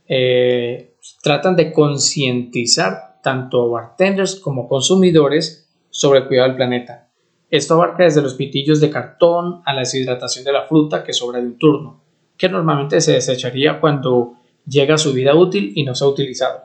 Eh, 0.08 0.96
tratan 1.24 1.56
de 1.56 1.72
concientizar 1.72 3.20
tanto 3.24 3.64
a 3.64 3.82
bartenders 3.82 4.36
como 4.36 4.68
consumidores 4.68 5.70
sobre 5.90 6.20
el 6.20 6.28
cuidado 6.28 6.50
del 6.50 6.58
planeta. 6.58 7.10
Esto 7.50 7.74
abarca 7.74 8.04
desde 8.04 8.22
los 8.22 8.36
pitillos 8.36 8.80
de 8.80 8.90
cartón 8.90 9.62
a 9.66 9.74
la 9.74 9.82
deshidratación 9.82 10.46
de 10.46 10.54
la 10.54 10.68
fruta 10.68 11.04
que 11.04 11.14
sobra 11.14 11.40
de 11.40 11.48
un 11.48 11.58
turno, 11.58 12.02
que 12.38 12.50
normalmente 12.50 13.02
se 13.02 13.14
desecharía 13.14 13.80
cuando 13.80 14.36
llega 14.66 14.96
a 14.96 14.98
su 14.98 15.14
vida 15.14 15.36
útil 15.36 15.74
y 15.76 15.84
no 15.84 15.94
se 15.96 16.04
ha 16.04 16.08
utilizado. 16.08 16.62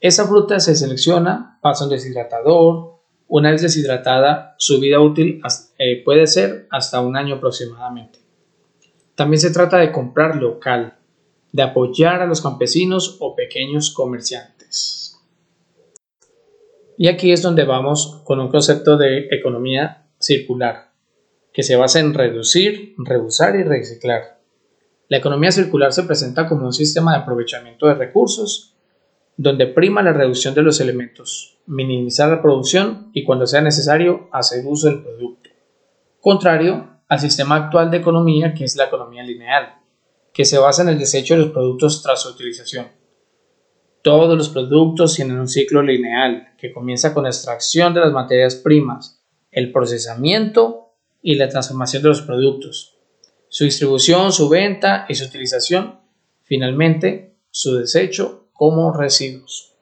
Esa 0.00 0.26
fruta 0.26 0.60
se 0.60 0.76
selecciona, 0.76 1.58
pasa 1.60 1.84
un 1.84 1.90
deshidratador, 1.90 2.95
una 3.28 3.50
vez 3.50 3.62
deshidratada, 3.62 4.54
su 4.58 4.80
vida 4.80 5.00
útil 5.00 5.40
eh, 5.78 6.02
puede 6.04 6.26
ser 6.26 6.68
hasta 6.70 7.00
un 7.00 7.16
año 7.16 7.36
aproximadamente. 7.36 8.20
También 9.14 9.40
se 9.40 9.50
trata 9.50 9.78
de 9.78 9.90
comprar 9.90 10.36
local, 10.36 10.98
de 11.52 11.62
apoyar 11.62 12.20
a 12.22 12.26
los 12.26 12.42
campesinos 12.42 13.16
o 13.20 13.34
pequeños 13.34 13.90
comerciantes. 13.90 15.18
Y 16.98 17.08
aquí 17.08 17.32
es 17.32 17.42
donde 17.42 17.64
vamos 17.64 18.22
con 18.24 18.40
un 18.40 18.48
concepto 18.48 18.96
de 18.96 19.28
economía 19.30 20.06
circular, 20.18 20.92
que 21.52 21.62
se 21.62 21.76
basa 21.76 22.00
en 22.00 22.14
reducir, 22.14 22.94
reusar 22.98 23.56
y 23.56 23.64
reciclar. 23.64 24.40
La 25.08 25.18
economía 25.18 25.52
circular 25.52 25.92
se 25.92 26.04
presenta 26.04 26.48
como 26.48 26.66
un 26.66 26.72
sistema 26.72 27.12
de 27.12 27.22
aprovechamiento 27.22 27.86
de 27.86 27.94
recursos 27.94 28.75
donde 29.36 29.66
prima 29.66 30.02
la 30.02 30.12
reducción 30.12 30.54
de 30.54 30.62
los 30.62 30.80
elementos, 30.80 31.58
minimizar 31.66 32.30
la 32.30 32.40
producción 32.40 33.10
y 33.12 33.24
cuando 33.24 33.46
sea 33.46 33.60
necesario 33.60 34.28
hacer 34.32 34.64
uso 34.66 34.88
del 34.88 35.02
producto. 35.02 35.50
Contrario 36.20 37.00
al 37.08 37.20
sistema 37.20 37.56
actual 37.56 37.90
de 37.90 37.98
economía 37.98 38.54
que 38.54 38.64
es 38.64 38.76
la 38.76 38.86
economía 38.86 39.22
lineal, 39.22 39.74
que 40.32 40.44
se 40.44 40.58
basa 40.58 40.82
en 40.82 40.88
el 40.88 40.98
desecho 40.98 41.34
de 41.34 41.40
los 41.40 41.50
productos 41.50 42.02
tras 42.02 42.22
su 42.22 42.30
utilización. 42.30 42.88
Todos 44.02 44.36
los 44.36 44.48
productos 44.48 45.14
tienen 45.14 45.38
un 45.38 45.48
ciclo 45.48 45.82
lineal 45.82 46.54
que 46.58 46.72
comienza 46.72 47.12
con 47.12 47.24
la 47.24 47.30
extracción 47.30 47.92
de 47.92 48.00
las 48.00 48.12
materias 48.12 48.54
primas, 48.54 49.22
el 49.50 49.72
procesamiento 49.72 50.92
y 51.22 51.34
la 51.34 51.48
transformación 51.48 52.02
de 52.02 52.08
los 52.10 52.22
productos, 52.22 52.96
su 53.48 53.64
distribución, 53.64 54.32
su 54.32 54.48
venta 54.48 55.06
y 55.08 55.14
su 55.14 55.24
utilización, 55.24 56.00
finalmente 56.42 57.36
su 57.50 57.74
desecho 57.76 58.45
como 58.56 58.92
residuos. 58.92 59.74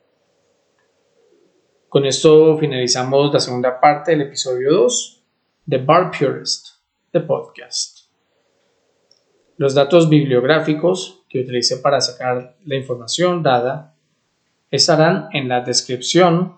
Con 1.88 2.06
esto 2.06 2.58
finalizamos 2.58 3.32
la 3.32 3.40
segunda 3.40 3.80
parte 3.80 4.10
del 4.10 4.22
episodio 4.22 4.72
2 4.72 5.22
de 5.66 5.78
Bar 5.78 6.10
Purist, 6.10 6.68
de 7.12 7.20
podcast. 7.20 8.00
Los 9.56 9.74
datos 9.74 10.08
bibliográficos 10.08 11.24
que 11.28 11.40
utilicé 11.40 11.76
para 11.76 12.00
sacar 12.00 12.56
la 12.64 12.74
información 12.74 13.42
dada 13.42 13.94
estarán 14.70 15.28
en 15.32 15.48
la 15.48 15.60
descripción 15.60 16.56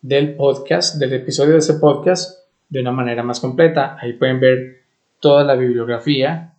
del 0.00 0.34
podcast, 0.34 0.96
del 0.96 1.12
episodio 1.12 1.52
de 1.52 1.58
ese 1.58 1.74
podcast, 1.74 2.48
de 2.70 2.80
una 2.80 2.92
manera 2.92 3.22
más 3.22 3.38
completa. 3.38 3.98
Ahí 4.00 4.14
pueden 4.14 4.40
ver 4.40 4.82
toda 5.20 5.44
la 5.44 5.54
bibliografía 5.54 6.56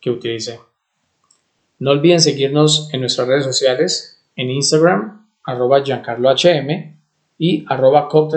que 0.00 0.10
utilicé. 0.10 0.58
No 1.82 1.90
olviden 1.90 2.20
seguirnos 2.20 2.88
en 2.92 3.00
nuestras 3.00 3.26
redes 3.26 3.42
sociales, 3.42 4.22
en 4.36 4.52
Instagram, 4.52 5.26
arroba 5.42 5.82
giancarlohm 5.82 6.36
y 7.38 7.64
arroba 7.68 8.06
Co. 8.06 8.28